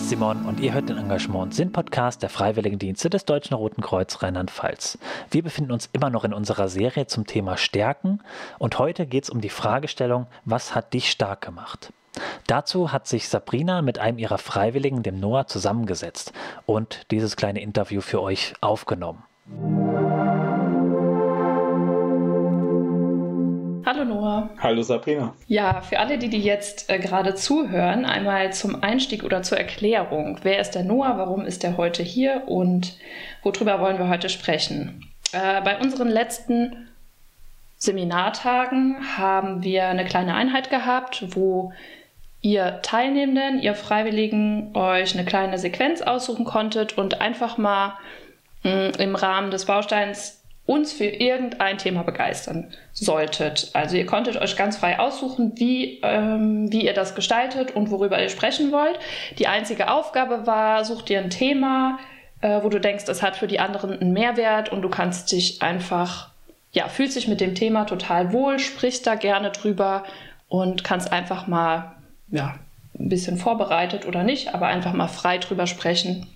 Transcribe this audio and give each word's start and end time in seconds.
Ist 0.00 0.08
Simon 0.08 0.46
und 0.46 0.60
ihr 0.60 0.72
hört 0.72 0.88
den 0.88 0.96
Engagement 0.96 1.54
Sinn 1.54 1.72
Podcast 1.72 2.22
der 2.22 2.30
Freiwilligendienste 2.30 3.10
des 3.10 3.26
Deutschen 3.26 3.52
Roten 3.52 3.82
Kreuz 3.82 4.22
Rheinland-Pfalz. 4.22 4.98
Wir 5.30 5.42
befinden 5.42 5.72
uns 5.72 5.90
immer 5.92 6.08
noch 6.08 6.24
in 6.24 6.32
unserer 6.32 6.68
Serie 6.68 7.06
zum 7.06 7.26
Thema 7.26 7.58
Stärken 7.58 8.20
und 8.58 8.78
heute 8.78 9.04
geht 9.04 9.24
es 9.24 9.30
um 9.30 9.42
die 9.42 9.50
Fragestellung, 9.50 10.26
was 10.46 10.74
hat 10.74 10.94
dich 10.94 11.10
stark 11.10 11.42
gemacht? 11.42 11.92
Dazu 12.46 12.92
hat 12.92 13.08
sich 13.08 13.28
Sabrina 13.28 13.82
mit 13.82 13.98
einem 13.98 14.18
ihrer 14.18 14.38
Freiwilligen, 14.38 15.02
dem 15.02 15.20
Noah, 15.20 15.46
zusammengesetzt 15.46 16.32
und 16.64 17.02
dieses 17.10 17.36
kleine 17.36 17.60
Interview 17.60 18.00
für 18.00 18.22
euch 18.22 18.54
aufgenommen. 18.62 19.22
Hallo 23.92 24.04
Noah. 24.04 24.48
Hallo 24.60 24.82
Sabrina. 24.82 25.34
Ja, 25.48 25.80
für 25.80 25.98
alle, 25.98 26.16
die, 26.16 26.28
die 26.28 26.38
jetzt 26.38 26.88
äh, 26.88 27.00
gerade 27.00 27.34
zuhören, 27.34 28.04
einmal 28.04 28.52
zum 28.52 28.84
Einstieg 28.84 29.24
oder 29.24 29.42
zur 29.42 29.58
Erklärung. 29.58 30.38
Wer 30.44 30.60
ist 30.60 30.76
der 30.76 30.84
Noah? 30.84 31.18
Warum 31.18 31.44
ist 31.44 31.64
er 31.64 31.76
heute 31.76 32.04
hier? 32.04 32.44
Und 32.46 32.96
worüber 33.42 33.80
wollen 33.80 33.98
wir 33.98 34.08
heute 34.08 34.28
sprechen? 34.28 35.10
Äh, 35.32 35.60
bei 35.62 35.76
unseren 35.80 36.06
letzten 36.06 36.88
Seminartagen 37.78 39.18
haben 39.18 39.64
wir 39.64 39.88
eine 39.88 40.04
kleine 40.04 40.34
Einheit 40.36 40.70
gehabt, 40.70 41.24
wo 41.34 41.72
ihr 42.42 42.82
Teilnehmenden, 42.82 43.58
ihr 43.58 43.74
Freiwilligen 43.74 44.70
euch 44.76 45.14
eine 45.14 45.24
kleine 45.24 45.58
Sequenz 45.58 46.00
aussuchen 46.00 46.44
konntet 46.44 46.96
und 46.96 47.20
einfach 47.20 47.58
mal 47.58 47.98
mh, 48.62 48.70
mm, 48.70 49.00
im 49.00 49.16
Rahmen 49.16 49.50
des 49.50 49.64
Bausteins 49.64 50.39
uns 50.66 50.92
für 50.92 51.06
irgendein 51.06 51.78
Thema 51.78 52.02
begeistern 52.02 52.72
solltet. 52.92 53.70
Also 53.72 53.96
ihr 53.96 54.06
konntet 54.06 54.36
euch 54.36 54.56
ganz 54.56 54.76
frei 54.76 54.98
aussuchen, 55.00 55.52
wie, 55.56 56.00
ähm, 56.02 56.70
wie 56.70 56.84
ihr 56.84 56.94
das 56.94 57.14
gestaltet 57.14 57.74
und 57.74 57.90
worüber 57.90 58.22
ihr 58.22 58.28
sprechen 58.28 58.70
wollt. 58.70 58.98
Die 59.38 59.48
einzige 59.48 59.90
Aufgabe 59.90 60.46
war, 60.46 60.84
such 60.84 61.02
dir 61.02 61.18
ein 61.18 61.30
Thema, 61.30 61.98
äh, 62.40 62.62
wo 62.62 62.68
du 62.68 62.80
denkst, 62.80 63.04
es 63.08 63.22
hat 63.22 63.36
für 63.36 63.48
die 63.48 63.58
anderen 63.58 63.98
einen 64.00 64.12
Mehrwert 64.12 64.70
und 64.70 64.82
du 64.82 64.88
kannst 64.88 65.32
dich 65.32 65.60
einfach, 65.60 66.30
ja, 66.72 66.88
fühlst 66.88 67.16
dich 67.16 67.26
mit 67.26 67.40
dem 67.40 67.54
Thema 67.54 67.84
total 67.84 68.32
wohl, 68.32 68.58
sprichst 68.58 69.06
da 69.06 69.16
gerne 69.16 69.50
drüber 69.50 70.04
und 70.48 70.84
kannst 70.84 71.12
einfach 71.12 71.46
mal, 71.46 71.96
ja, 72.28 72.54
ein 72.98 73.08
bisschen 73.08 73.38
vorbereitet 73.38 74.06
oder 74.06 74.22
nicht, 74.22 74.54
aber 74.54 74.66
einfach 74.66 74.92
mal 74.92 75.08
frei 75.08 75.38
drüber 75.38 75.66
sprechen 75.66 76.26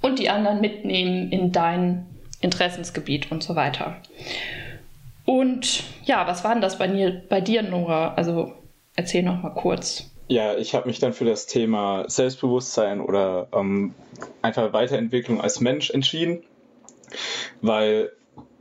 und 0.00 0.18
die 0.18 0.28
anderen 0.28 0.60
mitnehmen 0.60 1.30
in 1.30 1.52
dein 1.52 2.06
Interessensgebiet 2.42 3.32
und 3.32 3.42
so 3.42 3.56
weiter. 3.56 3.96
Und 5.24 5.84
ja, 6.04 6.26
was 6.26 6.44
war 6.44 6.52
denn 6.52 6.60
das 6.60 6.78
bei, 6.78 6.88
dir, 6.88 7.22
bei 7.28 7.40
dir, 7.40 7.62
Nora? 7.62 8.14
Also 8.14 8.52
erzähl 8.96 9.22
noch 9.22 9.42
mal 9.42 9.54
kurz. 9.54 10.10
Ja, 10.28 10.56
ich 10.56 10.74
habe 10.74 10.88
mich 10.88 10.98
dann 10.98 11.12
für 11.12 11.24
das 11.24 11.46
Thema 11.46 12.04
Selbstbewusstsein 12.08 13.00
oder 13.00 13.48
ähm, 13.52 13.94
einfach 14.40 14.72
Weiterentwicklung 14.72 15.40
als 15.40 15.60
Mensch 15.60 15.90
entschieden, 15.90 16.42
weil 17.60 18.12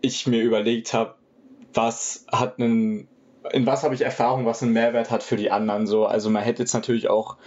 ich 0.01 0.27
mir 0.27 0.41
überlegt 0.41 0.93
habe, 0.93 1.15
was 1.73 2.25
hat 2.31 2.59
einen, 2.59 3.07
in 3.51 3.65
was 3.65 3.83
habe 3.83 3.95
ich 3.95 4.01
Erfahrung, 4.01 4.45
was 4.45 4.61
einen 4.61 4.73
Mehrwert 4.73 5.11
hat 5.11 5.23
für 5.23 5.37
die 5.37 5.51
anderen 5.51 5.87
so. 5.87 6.05
Also 6.05 6.29
man 6.29 6.43
hätte 6.43 6.63
jetzt 6.63 6.73
natürlich 6.73 7.09
auch 7.09 7.37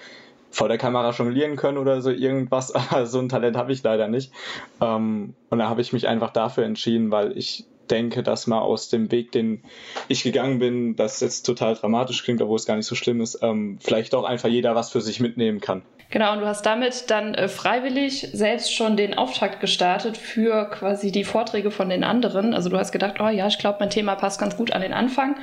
vor 0.55 0.69
der 0.69 0.79
Kamera 0.79 1.11
jonglieren 1.11 1.57
können 1.57 1.79
oder 1.79 2.01
so 2.01 2.11
irgendwas, 2.11 2.73
aber 2.75 3.07
so 3.07 3.19
ein 3.19 3.29
Talent 3.29 3.57
habe 3.57 3.73
ich 3.73 3.83
leider 3.83 4.09
nicht. 4.09 4.33
Ähm, 4.81 5.35
und 5.51 5.59
da 5.59 5.69
habe 5.69 5.81
ich 5.81 5.93
mich 5.93 6.07
einfach 6.07 6.31
dafür 6.31 6.65
entschieden, 6.65 7.11
weil 7.11 7.37
ich 7.37 7.67
denke, 7.91 8.23
dass 8.23 8.47
man 8.47 8.61
aus 8.61 8.89
dem 8.89 9.11
Weg, 9.11 9.33
den 9.33 9.63
ich 10.09 10.23
gegangen 10.23 10.59
bin, 10.59 10.97
das 10.97 11.21
jetzt 11.21 11.43
total 11.43 11.75
dramatisch 11.75 12.23
klingt, 12.25 12.43
obwohl 12.43 12.57
es 12.57 12.67
gar 12.67 12.77
nicht 12.77 12.87
so 12.87 12.95
schlimm 12.95 13.21
ist, 13.21 13.39
ähm, 13.43 13.79
vielleicht 13.81 14.15
auch 14.15 14.25
einfach 14.25 14.49
jeder 14.49 14.75
was 14.75 14.91
für 14.91 15.01
sich 15.01 15.21
mitnehmen 15.21 15.61
kann. 15.61 15.83
Genau, 16.15 16.33
und 16.33 16.41
du 16.41 16.47
hast 16.47 16.65
damit 16.65 17.11
dann 17.11 17.35
äh, 17.35 17.49
freiwillig 17.49 18.29
selbst 18.33 18.73
schon 18.73 18.97
den 18.97 19.19
Auftakt 19.19 19.61
gestartet 19.61 20.17
für 20.17 20.71
quasi 20.71 21.11
die 21.11 21.25
Vorträge 21.25 21.73
von 21.73 21.89
den 21.89 22.05
anderen. 22.05 22.55
Also 22.55 22.69
du 22.69 22.79
hast 22.79 22.93
gedacht, 22.93 23.17
oh 23.21 23.29
ja, 23.29 23.49
ich 23.49 23.59
glaube, 23.59 23.79
mein 23.81 23.91
Thema 23.91 24.15
passt 24.15 24.39
ganz 24.39 24.57
gut 24.57 24.73
an 24.73 24.83
den 24.83 24.93
Anfang 24.93 25.35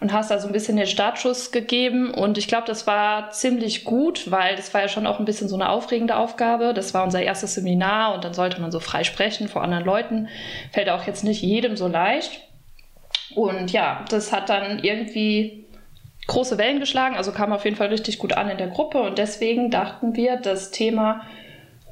und 0.00 0.12
hast 0.12 0.30
da 0.30 0.38
so 0.38 0.46
ein 0.46 0.52
bisschen 0.52 0.76
den 0.76 0.86
Startschuss 0.86 1.50
gegeben. 1.50 2.12
Und 2.12 2.36
ich 2.36 2.46
glaube, 2.46 2.66
das 2.66 2.86
war 2.86 3.30
ziemlich 3.30 3.84
gut, 3.84 4.30
weil 4.30 4.56
das 4.56 4.74
war 4.74 4.82
ja 4.82 4.88
schon 4.88 5.06
auch 5.06 5.18
ein 5.18 5.24
bisschen 5.24 5.48
so 5.48 5.54
eine 5.54 5.70
aufregende 5.70 6.16
Aufgabe. 6.16 6.74
Das 6.74 6.92
war 6.92 7.04
unser 7.04 7.22
erstes 7.22 7.54
Seminar 7.54 8.14
und 8.14 8.22
dann 8.22 8.34
sollte 8.34 8.60
man 8.60 8.70
so 8.70 8.80
frei 8.80 9.04
sprechen 9.04 9.48
vor 9.48 9.62
anderen 9.62 9.86
Leuten. 9.86 10.28
Fällt 10.72 10.90
auch 10.90 11.06
jetzt 11.06 11.24
nicht 11.24 11.40
jedem 11.40 11.76
so 11.76 11.86
leicht. 11.88 12.40
Und 13.34 13.72
ja, 13.72 14.04
das 14.08 14.32
hat 14.32 14.48
dann 14.48 14.78
irgendwie 14.82 15.64
große 16.26 16.58
Wellen 16.58 16.80
geschlagen, 16.80 17.16
also 17.16 17.32
kam 17.32 17.52
auf 17.52 17.64
jeden 17.64 17.76
Fall 17.76 17.88
richtig 17.88 18.18
gut 18.18 18.34
an 18.34 18.50
in 18.50 18.58
der 18.58 18.68
Gruppe 18.68 19.00
und 19.00 19.18
deswegen 19.18 19.70
dachten 19.70 20.14
wir, 20.14 20.36
das 20.36 20.70
Thema 20.70 21.22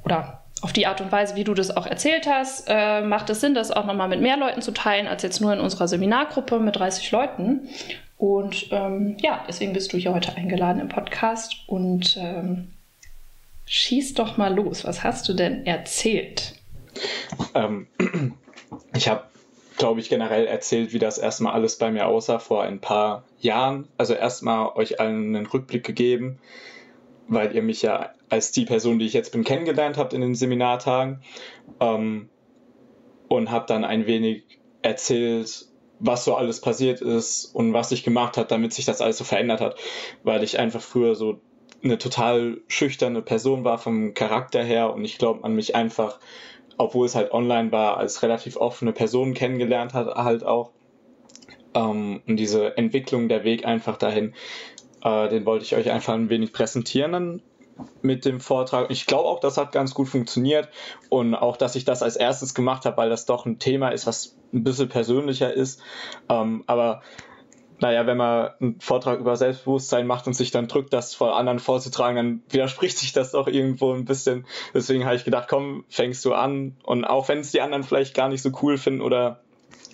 oder 0.05 0.43
auf 0.63 0.73
die 0.73 0.87
Art 0.87 1.01
und 1.01 1.13
Weise, 1.13 1.37
wie 1.37 1.45
du 1.45 1.55
das 1.55 1.77
auch 1.77 1.87
erzählt 1.87 2.27
hast, 2.27 2.67
äh, 2.69 3.03
macht 3.03 3.29
es 3.31 3.41
Sinn, 3.41 3.55
das 3.55 3.71
auch 3.71 3.85
nochmal 3.85 4.09
mit 4.09 4.21
mehr 4.21 4.37
Leuten 4.37 4.63
zu 4.63 4.73
teilen, 4.73 5.07
als 5.07 5.23
jetzt 5.23 5.41
nur 5.41 5.53
in 5.53 5.61
unserer 5.61 5.89
Seminargruppe 5.89 6.59
mit 6.61 6.77
30 6.77 7.11
Leuten. 7.11 7.69
Und 8.17 8.69
ähm, 8.71 9.17
ja, 9.21 9.45
deswegen 9.47 9.75
bist 9.75 9.93
du 9.93 9.99
hier 9.99 10.15
heute 10.15 10.35
eingeladen 10.37 10.81
im 10.81 10.89
Podcast 10.89 11.57
und 11.67 12.17
ähm, 12.19 12.69
schieß 13.67 14.15
doch 14.15 14.39
mal 14.39 14.55
los. 14.55 14.85
Was 14.85 15.05
hast 15.05 15.29
du 15.29 15.35
denn 15.35 15.67
erzählt? 15.67 16.55
Ähm, 17.55 17.87
ich 18.95 19.09
habe 19.09 19.25
glaube 19.77 20.01
ich, 20.01 20.09
generell 20.09 20.47
erzählt, 20.47 20.93
wie 20.93 20.99
das 20.99 21.19
erstmal 21.19 21.53
alles 21.53 21.77
bei 21.77 21.91
mir 21.91 22.07
aussah 22.07 22.39
vor 22.39 22.63
ein 22.63 22.81
paar 22.81 23.25
Jahren. 23.41 23.89
Also 23.97 24.15
erstmal 24.15 24.71
euch 24.77 25.01
allen 25.01 25.35
einen 25.35 25.47
Rückblick 25.47 25.85
gegeben, 25.85 26.39
weil 27.29 27.55
ihr 27.55 27.63
mich 27.63 27.83
ja 27.83 28.11
als 28.29 28.53
die 28.53 28.65
Person, 28.65 28.99
die 28.99 29.07
ich 29.07 29.13
jetzt 29.13 29.33
bin, 29.33 29.45
kennengelernt 29.45 29.99
habt 29.99 30.13
in 30.13 30.21
den 30.21 30.35
Seminartagen. 30.35 31.23
Ähm, 31.81 32.29
und 33.29 33.51
habe 33.51 33.67
dann 33.67 33.85
ein 33.85 34.07
wenig 34.07 34.45
erzählt, 34.83 35.67
was 35.99 36.25
so 36.25 36.35
alles 36.35 36.61
passiert 36.61 37.01
ist 37.01 37.47
und 37.47 37.73
was 37.73 37.89
sich 37.89 38.05
gemacht 38.05 38.37
hat, 38.37 38.51
damit 38.51 38.73
sich 38.73 38.85
das 38.85 39.01
alles 39.01 39.19
so 39.19 39.25
verändert 39.25 39.61
hat. 39.61 39.77
Weil 40.23 40.43
ich 40.43 40.59
einfach 40.59 40.81
früher 40.81 41.15
so 41.15 41.41
eine 41.83 41.99
total 41.99 42.61
schüchterne 42.69 43.23
Person 43.23 43.65
war 43.65 43.79
vom 43.79 44.15
Charakter 44.15 44.63
her 44.63 44.93
und 44.93 45.05
ich 45.05 45.19
glaube, 45.19 45.41
man 45.41 45.55
mich 45.55 45.75
einfach 45.75 46.19
obwohl 46.79 47.07
es 47.07 47.15
halt 47.15 47.33
online 47.33 47.73
war, 47.73 47.97
als 47.97 48.23
relativ 48.23 48.57
offene 48.57 48.93
Person 48.93 49.35
kennengelernt 49.35 49.95
hat, 49.95 50.15
halt 50.15 50.45
auch. 50.45 50.73
Ähm, 51.75 52.23
und 52.27 52.37
diese 52.37 52.77
Entwicklung, 52.77 53.29
der 53.29 53.45
Weg 53.45 53.65
einfach 53.67 53.97
dahin, 53.97 54.35
äh, 55.03 55.29
den 55.29 55.47
wollte 55.47 55.65
ich 55.65 55.77
euch 55.77 55.91
einfach 55.91 56.15
ein 56.15 56.29
wenig 56.29 56.53
präsentieren 56.53 57.43
mit 58.03 58.25
dem 58.25 58.41
Vortrag. 58.41 58.91
Ich 58.91 59.07
glaube 59.07 59.29
auch, 59.29 59.41
das 59.41 59.59
hat 59.59 59.73
ganz 59.73 59.95
gut 59.95 60.09
funktioniert 60.09 60.69
und 61.11 61.35
auch, 61.35 61.57
dass 61.57 61.77
ich 61.77 61.85
das 61.85 62.03
als 62.03 62.17
erstes 62.17 62.55
gemacht 62.55 62.87
habe, 62.87 62.97
weil 62.97 63.11
das 63.11 63.27
doch 63.27 63.45
ein 63.47 63.59
Thema 63.59 63.91
ist, 63.91 64.07
was 64.07 64.37
ein 64.53 64.65
bisschen 64.65 64.89
persönlicher 64.89 65.53
ist. 65.53 65.83
Ähm, 66.29 66.65
aber 66.67 67.03
naja, 67.79 68.07
wenn 68.07 68.17
man 68.17 68.51
einen 68.61 68.81
Vortrag 68.81 69.21
über 69.21 69.37
Selbstbewusstsein 69.37 70.07
macht 70.07 70.27
und 70.27 70.35
sich 70.35 70.51
dann 70.51 70.69
drückt, 70.69 70.93
das 70.93 71.15
vor 71.15 71.37
anderen 71.37 71.59
vorzutragen, 71.59 72.17
dann 72.17 72.43
widerspricht 72.49 72.99
sich 72.99 73.13
das 73.13 73.33
doch 73.33 73.49
irgendwo 73.49 73.93
ein 73.93 74.05
bisschen. 74.05 74.47
Deswegen 74.75 75.05
habe 75.05 75.17
ich 75.17 75.25
gedacht, 75.25 75.49
komm, 75.49 75.85
fängst 75.89 76.25
du 76.25 76.33
an. 76.33 76.77
Und 76.85 77.05
auch 77.05 77.29
wenn 77.29 77.41
es 77.41 77.53
die 77.53 77.61
anderen 77.61 77.83
vielleicht 77.83 78.15
gar 78.15 78.29
nicht 78.29 78.43
so 78.43 78.51
cool 78.63 78.79
finden 78.79 79.03
oder, 79.03 79.41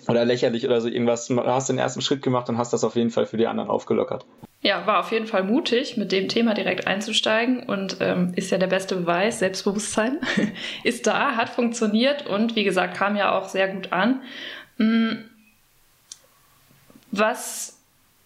oder 0.07 0.23
lächerlich 0.23 0.65
oder 0.65 0.79
so 0.79 0.87
irgendwas, 0.87 1.27
du 1.27 1.43
hast 1.43 1.69
den 1.69 1.77
ersten 1.77 2.01
Schritt 2.01 2.21
gemacht 2.21 2.47
und 2.49 2.57
hast 2.57 2.71
das 2.71 2.83
auf 2.83 2.95
jeden 2.95 3.09
Fall 3.09 3.25
für 3.25 3.37
die 3.37 3.47
anderen 3.47 3.69
aufgelockert. 3.69 4.25
Ja, 4.61 4.87
war 4.87 5.01
auf 5.01 5.11
jeden 5.11 5.27
Fall 5.27 5.43
mutig, 5.43 5.97
mit 5.97 6.13
dem 6.13 6.29
Thema 6.29 6.53
direkt 6.53 6.87
einzusteigen 6.87 7.63
und 7.63 7.97
ähm, 7.99 8.31
ist 8.37 8.49
ja 8.49 8.57
der 8.57 8.67
beste 8.67 8.95
Beweis. 8.95 9.39
Selbstbewusstsein 9.39 10.21
ist 10.85 11.05
da, 11.05 11.35
hat 11.35 11.49
funktioniert 11.49 12.27
und 12.27 12.55
wie 12.55 12.63
gesagt, 12.63 12.95
kam 12.95 13.17
ja 13.17 13.37
auch 13.37 13.49
sehr 13.49 13.67
gut 13.67 13.91
an. 13.91 14.21
Hm, 14.77 15.25
was 17.11 17.72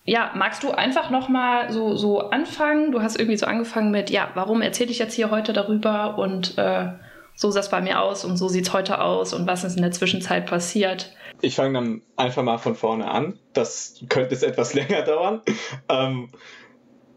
ja, 0.08 0.32
magst 0.36 0.64
du 0.64 0.72
einfach 0.72 1.10
nochmal 1.10 1.70
so, 1.70 1.98
so 1.98 2.22
anfangen? 2.22 2.94
Du 2.94 3.02
hast 3.02 3.20
irgendwie 3.20 3.36
so 3.36 3.46
angefangen 3.46 3.92
mit, 3.92 4.10
ja, 4.10 4.32
warum 4.36 4.62
erzähle 4.62 4.90
ich 4.90 5.00
jetzt 5.00 5.14
hier 5.14 5.30
heute 5.30 5.52
darüber 5.52 6.18
und 6.18 6.58
äh, 6.58 6.94
so 7.36 7.52
sah 7.52 7.60
es 7.60 7.70
bei 7.70 7.82
mir 7.82 8.02
aus 8.02 8.24
und 8.24 8.38
so 8.38 8.48
sieht 8.48 8.68
es 8.68 8.74
heute 8.74 9.02
aus 9.02 9.34
und 9.34 9.46
was 9.48 9.66
ist 9.66 9.76
in 9.76 9.82
der 9.82 9.92
Zwischenzeit 9.92 10.46
passiert? 10.46 11.14
Ich 11.42 11.56
fange 11.56 11.74
dann 11.74 12.02
einfach 12.16 12.42
mal 12.42 12.58
von 12.58 12.76
vorne 12.76 13.12
an. 13.12 13.38
Das 13.52 14.02
könnte 14.08 14.32
jetzt 14.32 14.44
etwas 14.44 14.74
länger 14.74 15.02
dauern. 15.02 15.42
Ähm, 15.90 16.30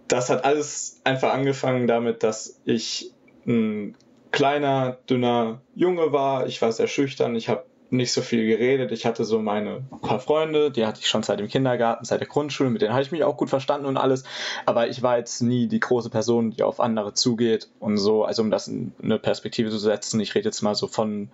das 0.08 0.28
hat 0.28 0.44
alles 0.44 1.00
einfach 1.04 1.32
angefangen 1.32 1.86
damit, 1.86 2.25
dass 2.25 2.60
ich 2.64 3.12
ein 3.46 3.96
kleiner, 4.32 4.98
dünner 5.08 5.60
Junge 5.76 6.12
war. 6.12 6.48
Ich 6.48 6.60
war 6.60 6.72
sehr 6.72 6.88
schüchtern. 6.88 7.36
Ich 7.36 7.48
habe 7.48 7.64
nicht 7.90 8.12
so 8.12 8.22
viel 8.22 8.46
geredet. 8.46 8.92
Ich 8.92 9.04
hatte 9.04 9.25
so 9.25 9.40
meine 9.40 9.84
paar 10.00 10.20
Freunde, 10.20 10.70
die 10.70 10.87
hatte 10.87 11.00
ich 11.00 11.08
schon 11.08 11.22
seit 11.22 11.40
dem 11.40 11.48
Kindergarten, 11.48 12.04
seit 12.04 12.20
der 12.20 12.28
Grundschule, 12.28 12.70
mit 12.70 12.82
denen 12.82 12.92
habe 12.92 13.02
ich 13.02 13.12
mich 13.12 13.25
auch 13.25 13.37
gut 13.37 13.50
verstanden 13.50 13.87
und 13.87 13.96
alles. 13.96 14.25
Aber 14.66 14.88
ich 14.88 15.02
war 15.02 15.19
jetzt 15.19 15.42
nie 15.42 15.66
die 15.66 15.81
große 15.81 16.10
Person, 16.10 16.50
die 16.50 16.62
auf 16.62 16.81
andere 16.81 17.14
zugeht 17.14 17.69
und 17.81 17.98
so. 17.98 18.25
Also 18.25 18.42
um 18.42 18.50
das 18.50 18.69
in 18.69 18.92
eine 19.02 19.19
Perspektive 19.19 19.70
zu 19.70 19.78
setzen, 19.78 20.20
ich 20.20 20.34
rede 20.34 20.48
jetzt 20.48 20.62
mal 20.62 20.75
so 20.75 20.87
von 20.87 21.31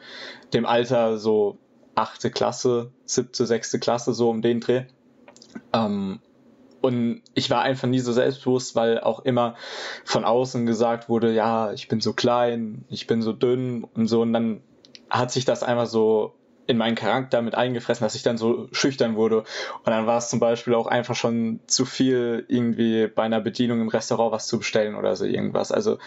dem 0.55 0.67
Alter 0.67 1.19
so 1.19 1.59
achte 1.95 2.31
Klasse, 2.31 2.93
siebte, 3.05 3.47
sechste 3.47 3.79
Klasse, 3.79 4.15
so 4.15 4.31
um 4.31 4.43
den 4.43 4.61
Dreh. 4.61 4.85
Ähm, 5.73 6.21
und 6.81 7.23
ich 7.35 7.51
war 7.51 7.63
einfach 7.63 7.89
nie 7.89 7.99
so 7.99 8.13
selbstbewusst, 8.13 8.77
weil 8.77 9.01
auch 9.01 9.21
immer 9.21 9.57
von 10.05 10.25
außen 10.25 10.67
gesagt 10.67 11.09
wurde, 11.09 11.35
ja, 11.35 11.73
ich 11.73 11.89
bin 11.89 12.01
so 12.01 12.13
klein, 12.13 12.85
ich 12.89 13.07
bin 13.07 13.23
so 13.23 13.33
dünn 13.33 13.83
und 13.83 14.07
so. 14.07 14.23
Und 14.23 14.33
dann 14.33 14.61
hat 15.11 15.33
sich 15.33 15.45
das 15.45 15.63
einfach 15.63 15.87
so 15.87 16.35
in 16.67 16.77
meinen 16.77 16.95
Charakter 16.95 17.43
mit 17.43 17.55
eingefressen, 17.55 18.05
dass 18.05 18.15
ich 18.15 18.23
dann 18.23 18.39
so 18.39 18.69
schüchtern 18.73 19.17
wurde. 19.17 19.39
Und 19.39 19.87
dann 19.87 20.07
war 20.07 20.19
es 20.19 20.29
zum 20.29 20.41
Beispiel 20.41 20.75
auch 20.75 20.87
einfach 20.87 21.15
schon 21.15 21.61
zu 21.67 21.85
viel, 21.85 22.45
irgendwie 22.49 23.07
bei 23.07 23.23
einer 23.23 23.41
Bedienung 23.41 23.81
im 23.81 23.89
Restaurant 23.89 24.33
was 24.33 24.47
zu 24.47 24.59
bestellen 24.59 24.95
oder 24.95 25.17
so 25.17 25.25
irgendwas. 25.25 25.73
Also 25.73 25.99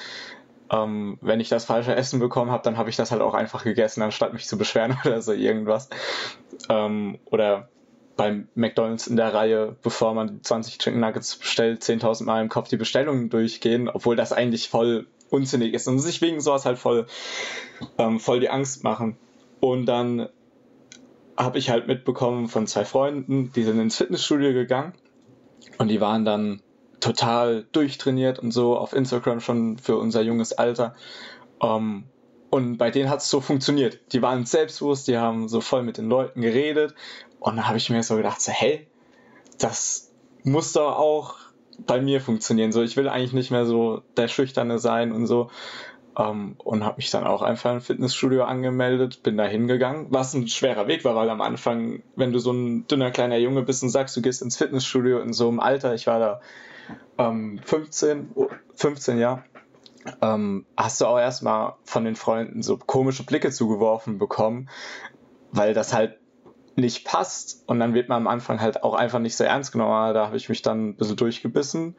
ähm, 0.72 1.18
wenn 1.22 1.40
ich 1.40 1.50
das 1.50 1.66
falsche 1.66 1.96
Essen 1.96 2.20
bekommen 2.20 2.52
habe, 2.52 2.64
dann 2.64 2.78
habe 2.78 2.90
ich 2.90 2.96
das 2.96 3.12
halt 3.12 3.22
auch 3.22 3.34
einfach 3.34 3.64
gegessen, 3.64 4.02
anstatt 4.02 4.34
mich 4.34 4.48
zu 4.48 4.58
beschweren 4.58 4.98
oder 5.06 5.22
so 5.22 5.34
irgendwas. 5.34 5.90
Ähm, 6.70 7.20
oder 7.26 7.70
beim 8.18 8.50
McDonalds 8.54 9.08
in 9.08 9.16
der 9.16 9.34
Reihe, 9.34 9.78
bevor 9.82 10.14
man 10.14 10.44
20 10.44 10.78
Chicken 10.78 11.00
Nuggets 11.00 11.38
bestellt, 11.38 11.82
10.000 11.82 12.26
Mal 12.26 12.42
im 12.42 12.50
Kopf 12.50 12.68
die 12.68 12.76
Bestellungen 12.76 13.30
durchgehen, 13.30 13.88
obwohl 13.88 14.18
das 14.18 14.34
eigentlich 14.34 14.68
voll 14.68 15.08
unsinnig 15.30 15.74
ist 15.74 15.88
und 15.88 16.00
sich 16.00 16.22
wegen 16.22 16.42
sowas 16.42 16.66
halt 16.66 16.78
voll, 16.78 17.06
ähm, 17.98 18.20
voll 18.20 18.42
die 18.42 18.50
Angst 18.50 18.84
machen. 18.84 19.18
Und 19.62 19.86
dann 19.86 20.28
habe 21.40 21.58
ich 21.58 21.70
halt 21.70 21.88
mitbekommen 21.88 22.50
von 22.50 22.68
zwei 22.68 22.84
Freunden, 22.84 23.52
die 23.54 23.64
sind 23.64 23.80
ins 23.80 23.96
Fitnessstudio 23.96 24.52
gegangen 24.52 24.94
und 25.78 25.88
die 25.88 26.02
waren 26.02 26.26
dann 26.26 26.62
total 27.00 27.66
durchtrainiert 27.72 28.40
und 28.40 28.52
so 28.52 28.78
auf 28.78 28.92
Instagram 28.92 29.40
schon 29.40 29.78
für 29.78 29.98
unser 29.98 30.22
junges 30.22 30.52
Alter. 30.54 30.96
Um, 31.60 31.70
ähm, 31.70 32.04
und 32.52 32.78
bei 32.78 32.90
denen 32.90 33.10
hat 33.10 33.20
es 33.20 33.30
so 33.30 33.42
funktioniert. 33.42 34.00
Die 34.12 34.22
waren 34.24 34.46
selbstbewusst, 34.46 35.08
die 35.08 35.18
haben 35.18 35.48
so 35.48 35.62
voll 35.62 35.84
mit 35.84 35.98
den 35.98 36.10
Leuten 36.10 36.42
geredet 36.42 36.96
und 37.40 37.58
da 37.58 37.68
habe 37.68 37.78
ich 37.78 37.90
mir 37.90 38.02
so 38.04 38.16
gedacht, 38.16 38.42
so, 38.42 38.52
hey, 38.52 38.88
das 39.60 40.12
muss 40.44 40.74
doch 40.74 40.98
auch 40.98 41.36
bei 41.86 42.02
mir 42.02 42.22
funktionieren. 42.22 42.72
So, 42.72 42.82
ich 42.82 42.98
will 42.98 43.08
eigentlich 43.08 43.34
nicht 43.34 43.52
mehr 43.52 43.66
so 43.66 44.02
der 44.18 44.28
Schüchterne 44.28 44.80
sein 44.80 45.12
und 45.12 45.28
so. 45.28 45.52
Um, 46.16 46.26
ähm, 46.26 46.56
und 46.58 46.84
habe 46.84 46.98
mich 46.98 47.12
dann 47.12 47.26
auch 47.26 47.42
einfach 47.42 47.72
im 47.72 47.82
Fitnessstudio 47.82 48.44
angemeldet, 48.44 49.22
bin 49.24 49.38
da 49.38 49.46
hingegangen, 49.46 50.08
was 50.10 50.34
ein 50.34 50.48
schwerer 50.48 50.88
Weg 50.88 51.06
war, 51.06 51.16
weil 51.16 51.30
am 51.30 51.40
Anfang, 51.40 52.02
wenn 52.16 52.34
du 52.34 52.40
so 52.40 52.52
ein 52.52 52.88
dünner 52.88 53.12
kleiner 53.12 53.38
Junge 53.38 53.62
bist 53.62 53.84
und 53.84 53.90
sagst, 53.90 54.18
du 54.18 54.22
gehst 54.22 54.42
ins 54.42 54.58
Fitnessstudio 54.58 55.20
in 55.20 55.34
so 55.34 55.48
einem 55.48 55.60
Alter, 55.60 55.94
ich 55.94 56.08
war 56.08 56.20
da 56.20 56.42
ähm, 57.18 57.60
15, 57.64 58.32
15 58.76 59.20
Jahre, 59.20 59.44
ähm, 60.22 60.66
hast 60.76 61.00
du 61.02 61.06
auch 61.06 61.20
erstmal 61.20 61.74
von 61.84 62.06
den 62.06 62.16
Freunden 62.16 62.64
so 62.64 62.78
komische 62.78 63.24
Blicke 63.24 63.52
zugeworfen 63.52 64.18
bekommen, 64.18 64.70
weil 65.52 65.74
das 65.74 65.94
halt 65.94 66.19
nicht 66.80 67.06
passt. 67.06 67.64
Und 67.68 67.80
dann 67.80 67.94
wird 67.94 68.10
man 68.10 68.18
am 68.18 68.28
Anfang 68.28 68.62
halt 68.62 68.84
auch 68.84 68.94
einfach 68.94 69.20
nicht 69.20 69.36
so 69.36 69.44
ernst 69.44 69.72
genommen. 69.72 70.14
Da 70.14 70.26
habe 70.26 70.38
ich 70.38 70.50
mich 70.50 70.62
dann 70.62 70.90
ein 70.90 70.96
bisschen 70.96 71.18
durchgebissen, 71.18 71.96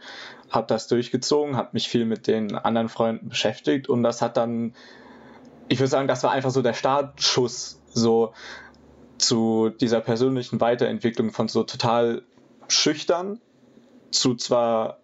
habe 0.51 0.67
das 0.67 0.89
durchgezogen, 0.89 1.57
habe 1.57 1.71
mich 1.73 1.89
viel 1.89 2.05
mit 2.05 2.27
den 2.27 2.57
anderen 2.57 2.89
Freunden 2.89 3.29
beschäftigt 3.29 3.89
und 3.89 4.03
das 4.03 4.23
hat 4.23 4.37
dann, 4.37 4.75
ich 5.69 5.79
würde 5.79 5.91
sagen, 5.91 6.09
das 6.09 6.23
war 6.23 6.33
einfach 6.33 6.51
so 6.51 6.63
der 6.63 6.75
Startschuss 6.75 7.81
so 7.93 8.33
zu 9.19 9.71
dieser 9.71 10.01
persönlichen 10.01 10.61
Weiterentwicklung 10.61 11.33
von 11.33 11.49
so 11.49 11.63
total 11.63 12.23
schüchtern 12.69 13.41
zu 14.11 14.35
zwar 14.35 14.99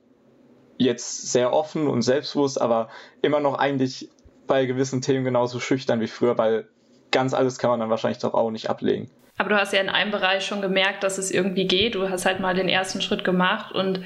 jetzt 0.79 1.33
sehr 1.33 1.53
offen 1.53 1.87
und 1.87 2.03
selbstbewusst, 2.03 2.61
aber 2.61 2.89
immer 3.23 3.41
noch 3.41 3.55
eigentlich 3.59 4.11
bei 4.47 4.67
gewissen 4.67 5.01
Themen 5.01 5.25
genauso 5.25 5.61
schüchtern 5.61 6.01
wie 6.01 6.07
früher, 6.07 6.37
weil 6.39 6.69
ganz 7.11 7.35
alles 7.35 7.59
kann 7.59 7.71
man 7.71 7.81
dann 7.81 7.91
wahrscheinlich 7.91 8.19
doch 8.19 8.35
auch 8.35 8.51
nicht 8.51 8.69
ablegen. 8.69 9.11
Aber 9.39 9.51
du 9.51 9.57
hast 9.57 9.73
ja 9.73 9.81
in 9.81 9.89
einem 9.89 10.11
Bereich 10.11 10.47
schon 10.47 10.63
gemerkt, 10.63 11.03
dass 11.03 11.19
es 11.19 11.31
irgendwie 11.31 11.67
geht. 11.67 11.95
Du 11.95 12.09
hast 12.09 12.25
halt 12.25 12.41
mal 12.41 12.55
den 12.55 12.69
ersten 12.69 13.01
Schritt 13.01 13.25
gemacht 13.25 13.75
und 13.75 14.01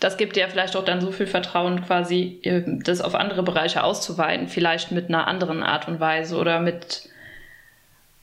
das 0.00 0.16
gibt 0.16 0.36
dir 0.36 0.40
ja 0.40 0.48
vielleicht 0.48 0.76
auch 0.76 0.84
dann 0.84 1.00
so 1.00 1.12
viel 1.12 1.26
Vertrauen, 1.26 1.84
quasi 1.84 2.40
ähm, 2.42 2.82
das 2.82 3.00
auf 3.00 3.14
andere 3.14 3.42
Bereiche 3.42 3.82
auszuweiten. 3.82 4.48
Vielleicht 4.48 4.92
mit 4.92 5.08
einer 5.08 5.26
anderen 5.26 5.62
Art 5.62 5.88
und 5.88 6.00
Weise 6.00 6.36
oder 6.36 6.60
mit 6.60 7.08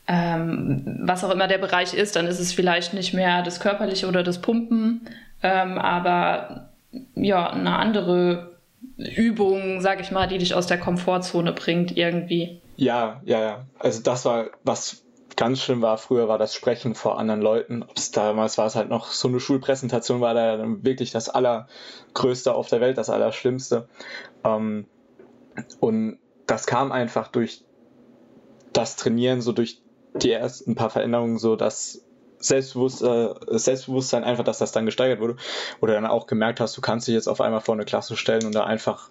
ähm, 0.08 1.00
was 1.02 1.24
auch 1.24 1.31
immer 1.31 1.48
der 1.48 1.58
Bereich 1.58 1.94
ist. 1.94 2.16
Dann 2.16 2.28
ist 2.28 2.40
es 2.40 2.54
vielleicht 2.54 2.94
nicht 2.94 3.13
mehr 3.13 3.42
das 3.42 3.60
Körperliche 3.60 4.08
oder 4.08 4.24
das 4.24 4.42
Pumpen, 4.42 5.08
ähm, 5.42 5.78
aber 5.78 6.69
ja, 7.16 7.50
eine 7.50 7.78
andere 7.78 8.52
Übung, 8.98 9.81
sag 9.81 10.02
ich 10.02 10.12
mal, 10.12 10.28
die 10.28 10.38
dich 10.38 10.54
aus 10.54 10.68
der 10.68 10.80
Komfortzone 10.80 11.54
bringt 11.54 11.96
irgendwie. 11.98 12.60
Ja, 12.75 13.22
ja, 13.24 13.42
ja. 13.42 13.66
Also 13.80 14.04
das 14.04 14.25
war 14.25 14.48
was 14.63 15.04
ganz 15.41 15.59
schlimm 15.59 15.81
war 15.81 15.97
früher, 15.97 16.27
war 16.27 16.38
das 16.38 16.53
Sprechen 16.53 16.93
vor 16.93 17.17
anderen 17.17 17.41
Leuten. 17.41 17.81
Ob's 17.81 18.11
damals 18.11 18.59
war 18.59 18.67
es 18.67 18.75
halt 18.75 18.89
noch 18.89 19.07
so 19.07 19.27
eine 19.27 19.39
Schulpräsentation, 19.39 20.21
war 20.21 20.35
da 20.35 20.59
wirklich 20.83 21.09
das 21.09 21.29
Allergrößte 21.29 22.53
auf 22.53 22.69
der 22.69 22.79
Welt, 22.79 22.99
das 22.99 23.09
Allerschlimmste. 23.09 23.89
Ähm, 24.43 24.85
und 25.79 26.19
das 26.45 26.67
kam 26.67 26.91
einfach 26.91 27.29
durch 27.29 27.63
das 28.71 28.97
Trainieren, 28.97 29.41
so 29.41 29.51
durch 29.51 29.81
die 30.13 30.31
ersten 30.31 30.75
paar 30.75 30.91
Veränderungen, 30.91 31.39
so 31.39 31.55
dass 31.55 32.05
Selbstbewusst, 32.38 33.01
äh, 33.01 33.33
Selbstbewusstsein 33.47 34.23
einfach, 34.23 34.43
dass 34.43 34.59
das 34.59 34.71
dann 34.71 34.85
gesteigert 34.85 35.21
wurde. 35.21 35.38
Oder 35.79 35.95
dann 35.95 36.05
auch 36.05 36.27
gemerkt 36.27 36.59
hast, 36.59 36.77
du 36.77 36.81
kannst 36.81 37.07
dich 37.07 37.15
jetzt 37.15 37.27
auf 37.27 37.41
einmal 37.41 37.61
vor 37.61 37.73
eine 37.73 37.85
Klasse 37.85 38.15
stellen 38.15 38.45
und 38.45 38.53
da 38.53 38.65
einfach 38.65 39.09